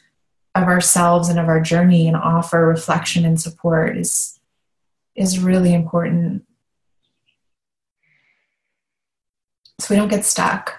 of 0.55 0.65
ourselves 0.65 1.29
and 1.29 1.39
of 1.39 1.49
our 1.49 1.61
journey 1.61 2.07
and 2.07 2.17
offer 2.17 2.67
reflection 2.67 3.25
and 3.25 3.41
support 3.41 3.97
is 3.97 4.39
is 5.21 5.39
really 5.39 5.75
important. 5.75 6.45
So 9.79 9.95
we 9.95 9.97
don't 9.97 10.09
get 10.09 10.25
stuck. 10.25 10.75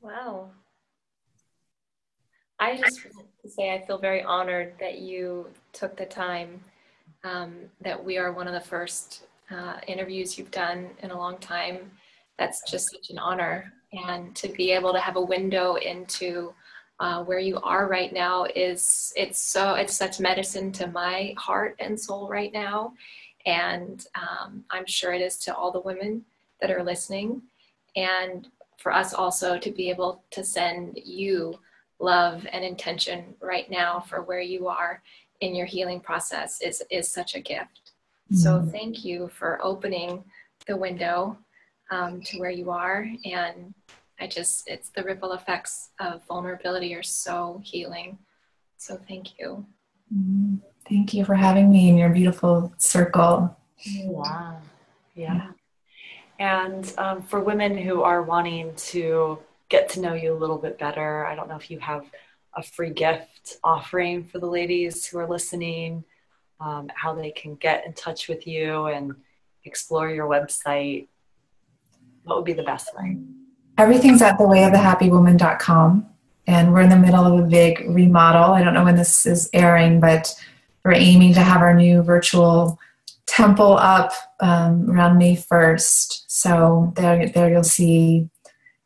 Wow. 0.00 0.50
I 2.58 2.76
just 2.76 3.04
want 3.14 3.26
to 3.42 3.50
say 3.50 3.74
I 3.74 3.84
feel 3.86 3.98
very 3.98 4.22
honored 4.22 4.74
that 4.80 4.98
you 4.98 5.48
took 5.72 5.96
the 5.96 6.06
time, 6.06 6.64
um, 7.22 7.56
that 7.82 8.02
we 8.02 8.16
are 8.16 8.32
one 8.32 8.46
of 8.46 8.54
the 8.54 8.60
first 8.60 9.24
uh, 9.50 9.76
interviews 9.86 10.38
you've 10.38 10.50
done 10.50 10.88
in 11.02 11.10
a 11.10 11.18
long 11.18 11.36
time. 11.38 11.90
That's 12.38 12.62
just 12.70 12.90
such 12.90 13.10
an 13.10 13.18
honor. 13.18 13.72
And 13.96 14.34
to 14.36 14.48
be 14.48 14.72
able 14.72 14.92
to 14.92 15.00
have 15.00 15.16
a 15.16 15.20
window 15.20 15.76
into 15.76 16.52
uh, 16.98 17.24
where 17.24 17.38
you 17.38 17.58
are 17.60 17.88
right 17.88 18.12
now 18.12 18.44
is 18.54 19.12
it's 19.16 19.38
so 19.38 19.74
it's 19.74 19.94
such 19.96 20.18
medicine 20.18 20.72
to 20.72 20.86
my 20.86 21.34
heart 21.36 21.76
and 21.78 21.98
soul 22.00 22.26
right 22.26 22.54
now 22.54 22.94
and 23.44 24.06
um, 24.14 24.64
i'm 24.70 24.86
sure 24.86 25.12
it 25.12 25.20
is 25.20 25.36
to 25.36 25.54
all 25.54 25.70
the 25.70 25.80
women 25.80 26.24
that 26.62 26.70
are 26.70 26.82
listening 26.82 27.42
and 27.96 28.48
for 28.78 28.92
us 28.92 29.12
also 29.12 29.58
to 29.58 29.70
be 29.70 29.90
able 29.90 30.22
to 30.30 30.42
send 30.42 30.98
you 31.04 31.58
love 31.98 32.46
and 32.52 32.64
intention 32.64 33.34
right 33.40 33.70
now 33.70 34.00
for 34.00 34.22
where 34.22 34.40
you 34.40 34.68
are 34.68 35.02
in 35.40 35.54
your 35.54 35.66
healing 35.66 36.00
process 36.00 36.60
is 36.62 36.82
is 36.90 37.08
such 37.08 37.34
a 37.34 37.40
gift. 37.40 37.92
Mm-hmm. 38.32 38.36
So 38.36 38.68
thank 38.70 39.04
you 39.04 39.28
for 39.28 39.58
opening 39.62 40.24
the 40.66 40.76
window 40.76 41.38
um, 41.90 42.20
to 42.22 42.38
where 42.38 42.50
you 42.50 42.70
are, 42.70 43.08
and 43.24 43.74
I 44.18 44.26
just 44.26 44.68
it's 44.68 44.90
the 44.90 45.02
ripple 45.02 45.32
effects 45.32 45.90
of 46.00 46.24
vulnerability 46.26 46.94
are 46.94 47.02
so 47.02 47.60
healing. 47.64 48.18
So 48.78 48.98
thank 49.08 49.38
you. 49.38 49.66
Mm-hmm. 50.14 50.56
Thank 50.88 51.14
you 51.14 51.24
for 51.24 51.34
having 51.34 51.70
me 51.70 51.88
in 51.88 51.96
your 51.96 52.10
beautiful 52.10 52.72
circle. 52.78 53.56
Wow. 54.04 54.60
Yeah. 55.14 55.48
And 56.38 56.92
um, 56.98 57.22
for 57.22 57.40
women 57.40 57.76
who 57.76 58.02
are 58.02 58.22
wanting 58.22 58.74
to 58.76 59.38
get 59.68 59.88
to 59.90 60.00
know 60.00 60.14
you 60.14 60.32
a 60.32 60.38
little 60.38 60.58
bit 60.58 60.78
better. 60.78 61.26
I 61.26 61.34
don't 61.34 61.48
know 61.48 61.56
if 61.56 61.70
you 61.70 61.80
have 61.80 62.04
a 62.54 62.62
free 62.62 62.90
gift 62.90 63.56
offering 63.64 64.24
for 64.24 64.38
the 64.38 64.46
ladies 64.46 65.04
who 65.04 65.18
are 65.18 65.28
listening, 65.28 66.04
um, 66.60 66.88
how 66.94 67.14
they 67.14 67.30
can 67.30 67.56
get 67.56 67.84
in 67.84 67.92
touch 67.92 68.28
with 68.28 68.46
you 68.46 68.86
and 68.86 69.14
explore 69.64 70.08
your 70.10 70.28
website. 70.28 71.08
What 72.24 72.36
would 72.36 72.44
be 72.44 72.52
the 72.52 72.62
best 72.62 72.90
way? 72.96 73.18
Everything's 73.78 74.22
at 74.22 74.38
thewayofthehappywoman.com. 74.38 76.06
And 76.48 76.72
we're 76.72 76.82
in 76.82 76.90
the 76.90 76.96
middle 76.96 77.24
of 77.24 77.44
a 77.44 77.46
big 77.46 77.84
remodel. 77.88 78.52
I 78.52 78.62
don't 78.62 78.74
know 78.74 78.84
when 78.84 78.96
this 78.96 79.26
is 79.26 79.50
airing, 79.52 80.00
but 80.00 80.32
we're 80.84 80.94
aiming 80.94 81.34
to 81.34 81.40
have 81.40 81.60
our 81.60 81.74
new 81.74 82.02
virtual 82.02 82.78
temple 83.26 83.76
up 83.76 84.12
um, 84.38 84.88
around 84.88 85.18
May 85.18 85.34
1st. 85.34 86.22
So 86.28 86.92
there, 86.96 87.28
there 87.28 87.50
you'll 87.50 87.64
see 87.64 88.30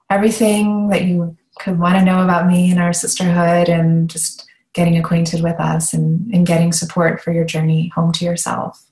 everything 0.08 0.88
that 0.88 1.04
you 1.04 1.36
could 1.58 1.78
want 1.78 1.96
to 1.96 2.04
know 2.04 2.24
about 2.24 2.46
me 2.46 2.70
and 2.70 2.80
our 2.80 2.94
sisterhood 2.94 3.68
and 3.68 4.08
just 4.08 4.46
getting 4.72 4.96
acquainted 4.96 5.42
with 5.42 5.60
us 5.60 5.92
and, 5.92 6.32
and 6.32 6.46
getting 6.46 6.72
support 6.72 7.20
for 7.20 7.32
your 7.32 7.44
journey 7.44 7.92
home 7.94 8.12
to 8.12 8.24
yourself. 8.24 8.86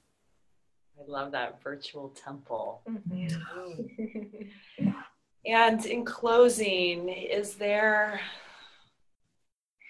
I 0.99 1.11
love 1.11 1.33
that 1.33 1.63
virtual 1.63 2.11
temple. 2.11 2.83
Mm-hmm. 2.87 4.89
and 5.49 5.85
in 5.87 6.05
closing, 6.05 7.09
is 7.09 7.55
there, 7.55 8.21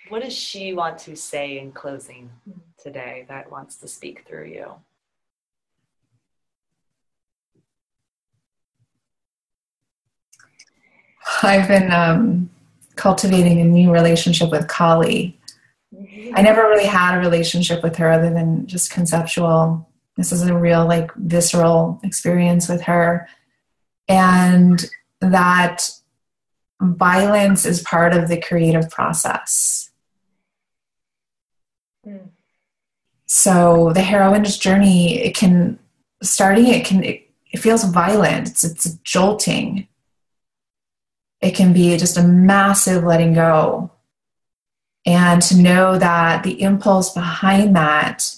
what 0.08 0.22
does 0.22 0.32
she 0.32 0.72
want 0.72 0.98
to 0.98 1.16
say 1.16 1.58
in 1.58 1.72
closing 1.72 2.30
today 2.80 3.26
that 3.28 3.50
wants 3.50 3.76
to 3.76 3.88
speak 3.88 4.24
through 4.26 4.46
you? 4.46 4.72
I've 11.42 11.66
been 11.66 11.90
um, 11.92 12.50
cultivating 12.94 13.60
a 13.60 13.64
new 13.64 13.92
relationship 13.92 14.50
with 14.50 14.68
Kali. 14.68 15.38
I 16.34 16.42
never 16.42 16.62
really 16.62 16.86
had 16.86 17.16
a 17.16 17.20
relationship 17.20 17.82
with 17.82 17.96
her 17.96 18.10
other 18.10 18.30
than 18.30 18.66
just 18.66 18.92
conceptual. 18.92 19.88
This 20.16 20.30
is 20.30 20.42
a 20.42 20.56
real, 20.56 20.86
like, 20.86 21.12
visceral 21.14 22.00
experience 22.04 22.68
with 22.68 22.82
her. 22.82 23.28
And 24.08 24.88
that 25.20 25.90
violence 26.80 27.64
is 27.64 27.82
part 27.82 28.14
of 28.14 28.28
the 28.28 28.40
creative 28.40 28.90
process. 28.90 29.90
Mm. 32.06 32.28
So 33.26 33.92
the 33.92 34.02
heroine's 34.02 34.56
journey, 34.56 35.18
it 35.20 35.34
can, 35.34 35.78
starting 36.22 36.68
it 36.68 36.86
can, 36.86 37.04
it, 37.04 37.28
it 37.50 37.58
feels 37.58 37.84
violent. 37.84 38.48
It's, 38.48 38.64
it's 38.64 38.94
jolting 39.04 39.88
it 41.40 41.54
can 41.54 41.72
be 41.72 41.96
just 41.96 42.16
a 42.16 42.22
massive 42.22 43.04
letting 43.04 43.34
go. 43.34 43.92
And 45.06 45.40
to 45.42 45.56
know 45.56 45.98
that 45.98 46.42
the 46.42 46.60
impulse 46.60 47.12
behind 47.12 47.76
that 47.76 48.34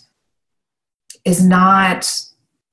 is 1.25 1.45
not 1.45 2.23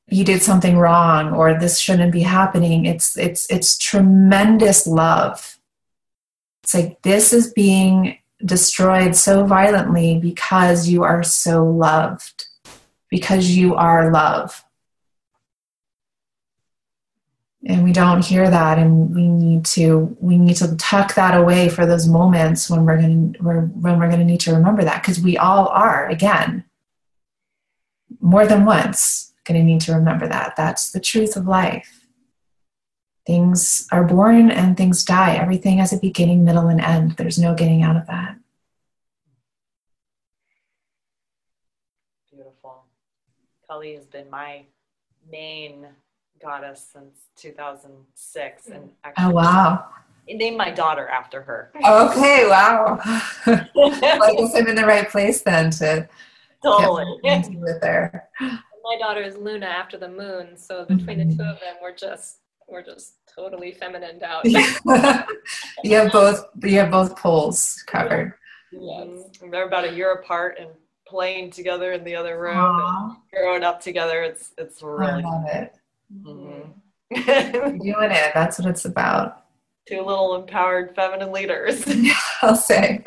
you 0.09 0.23
did 0.23 0.41
something 0.41 0.77
wrong 0.77 1.33
or 1.33 1.59
this 1.59 1.79
shouldn't 1.79 2.11
be 2.11 2.21
happening. 2.21 2.85
It's 2.85 3.17
it's 3.17 3.49
it's 3.51 3.77
tremendous 3.77 4.87
love. 4.87 5.57
It's 6.63 6.73
like 6.73 7.01
this 7.01 7.33
is 7.33 7.53
being 7.53 8.17
destroyed 8.45 9.15
so 9.15 9.45
violently 9.45 10.19
because 10.19 10.87
you 10.87 11.03
are 11.03 11.23
so 11.23 11.65
loved. 11.65 12.47
Because 13.09 13.55
you 13.55 13.73
are 13.75 14.11
love 14.11 14.65
and 17.67 17.83
we 17.83 17.91
don't 17.91 18.23
hear 18.23 18.49
that 18.49 18.79
and 18.79 19.13
we 19.13 19.27
need 19.27 19.65
to 19.65 20.15
we 20.19 20.37
need 20.37 20.55
to 20.55 20.75
tuck 20.77 21.15
that 21.15 21.37
away 21.37 21.69
for 21.69 21.85
those 21.85 22.07
moments 22.07 22.69
when 22.69 22.85
we're 22.85 22.97
going 22.97 23.33
to 23.33 23.39
when 23.39 23.99
we're 23.99 24.07
going 24.07 24.19
to 24.19 24.25
need 24.25 24.39
to 24.39 24.53
remember 24.53 24.83
that 24.83 25.01
because 25.01 25.19
we 25.19 25.37
all 25.37 25.67
are 25.67 26.07
again 26.07 26.63
more 28.21 28.47
than 28.47 28.65
once 28.65 29.26
going 29.47 29.59
to 29.59 29.65
need 29.65 29.81
to 29.81 29.93
remember 29.93 30.27
that 30.27 30.55
that's 30.55 30.91
the 30.91 30.99
truth 30.99 31.35
of 31.35 31.47
life 31.47 32.05
things 33.25 33.87
are 33.91 34.03
born 34.03 34.51
and 34.51 34.77
things 34.77 35.03
die 35.03 35.35
everything 35.35 35.77
has 35.77 35.93
a 35.93 35.99
beginning 35.99 36.43
middle 36.43 36.67
and 36.67 36.81
end 36.81 37.11
there's 37.11 37.39
no 37.39 37.53
getting 37.55 37.81
out 37.81 37.95
of 37.95 38.05
that 38.07 38.37
beautiful 42.31 42.83
Kali 43.67 43.95
has 43.95 44.05
been 44.05 44.29
my 44.29 44.65
main 45.29 45.87
goddess 46.41 46.87
since 46.93 47.29
2006, 47.35 48.67
and 48.67 48.75
oh, 48.75 48.91
actually, 49.03 49.25
Oh 49.25 49.29
wow. 49.31 49.85
I 50.29 50.33
named 50.33 50.57
my 50.57 50.71
daughter 50.71 51.07
after 51.07 51.41
her. 51.41 51.71
Okay, 51.75 52.47
wow. 52.49 52.99
well, 53.75 53.93
I 54.03 54.35
guess 54.37 54.55
I'm 54.55 54.67
in 54.67 54.75
the 54.75 54.85
right 54.85 55.09
place 55.09 55.41
then 55.41 55.71
to 55.71 56.07
totally. 56.61 57.19
it 57.23 57.81
there. 57.81 58.27
My 58.87 58.97
daughter 58.97 59.21
is 59.21 59.35
Luna 59.37 59.65
after 59.65 59.97
the 59.97 60.07
moon, 60.07 60.55
so 60.57 60.85
between 60.85 61.17
the 61.19 61.25
two 61.35 61.43
of 61.43 61.59
them, 61.59 61.75
we're 61.81 61.95
just 61.95 62.37
we're 62.69 62.83
just 62.83 63.15
totally 63.33 63.71
feminine 63.73 64.21
out. 64.23 64.45
you 65.83 65.95
have 65.95 66.11
both 66.11 66.45
you 66.63 66.77
have 66.79 66.91
both 66.91 67.15
poles 67.17 67.83
covered. 67.87 68.33
Mhm. 68.73 69.51
They're 69.51 69.67
about 69.67 69.85
a 69.85 69.93
year 69.93 70.13
apart 70.13 70.57
and 70.59 70.69
playing 71.07 71.51
together 71.51 71.93
in 71.93 72.03
the 72.03 72.15
other 72.15 72.39
room 72.39 72.57
and 72.57 73.15
growing 73.33 73.63
up 73.63 73.81
together. 73.81 74.21
It's 74.23 74.51
it's 74.57 74.81
I 74.83 74.85
really 74.87 75.23
love 75.23 75.45
it. 75.47 75.73
Mhm. 76.23 76.73
Doing 77.13 78.11
it. 78.11 78.31
That's 78.33 78.59
what 78.59 78.67
it's 78.69 78.85
about. 78.85 79.43
two 79.87 80.01
little 80.01 80.35
empowered 80.35 80.93
feminine 80.95 81.31
leaders. 81.31 81.83
I'll 82.41 82.55
say. 82.55 83.03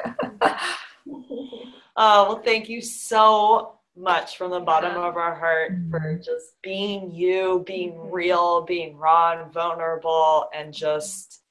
Oh, 1.97 2.28
well, 2.28 2.43
thank 2.43 2.68
you 2.68 2.81
so 2.81 3.78
much 4.01 4.37
from 4.37 4.51
the 4.51 4.61
bottom 4.61 4.95
Yeah. 4.95 5.09
of 5.09 5.17
our 5.17 5.35
heart 5.35 5.73
for 5.91 6.01
Mhm. 6.01 6.25
just 6.25 6.61
being 6.63 7.11
you, 7.13 7.63
being 7.67 8.11
real, 8.11 8.63
being 8.63 8.97
raw 8.97 9.33
and 9.41 9.53
vulnerable, 9.53 10.49
and 10.55 10.73
just 10.73 11.43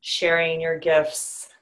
sharing 0.00 0.60
your 0.60 0.78
gifts, 0.78 1.52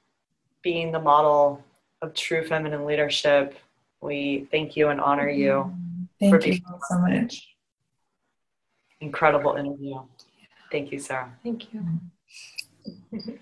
being 0.62 0.92
the 0.92 1.00
model 1.00 1.62
of 2.02 2.14
true 2.14 2.44
feminine 2.46 2.84
leadership. 2.84 3.58
We 4.00 4.46
thank 4.50 4.76
you 4.76 4.88
and 4.88 5.00
honor 5.00 5.28
you. 5.28 5.74
Thank 6.20 6.30
For 6.34 6.40
you 6.46 6.52
being- 6.52 6.80
so 6.88 6.98
much. 6.98 7.56
Incredible 9.00 9.54
interview. 9.54 10.02
Thank 10.70 10.90
you, 10.92 10.98
Sara. 10.98 11.38
Thank 11.42 11.72
you. 11.72 12.00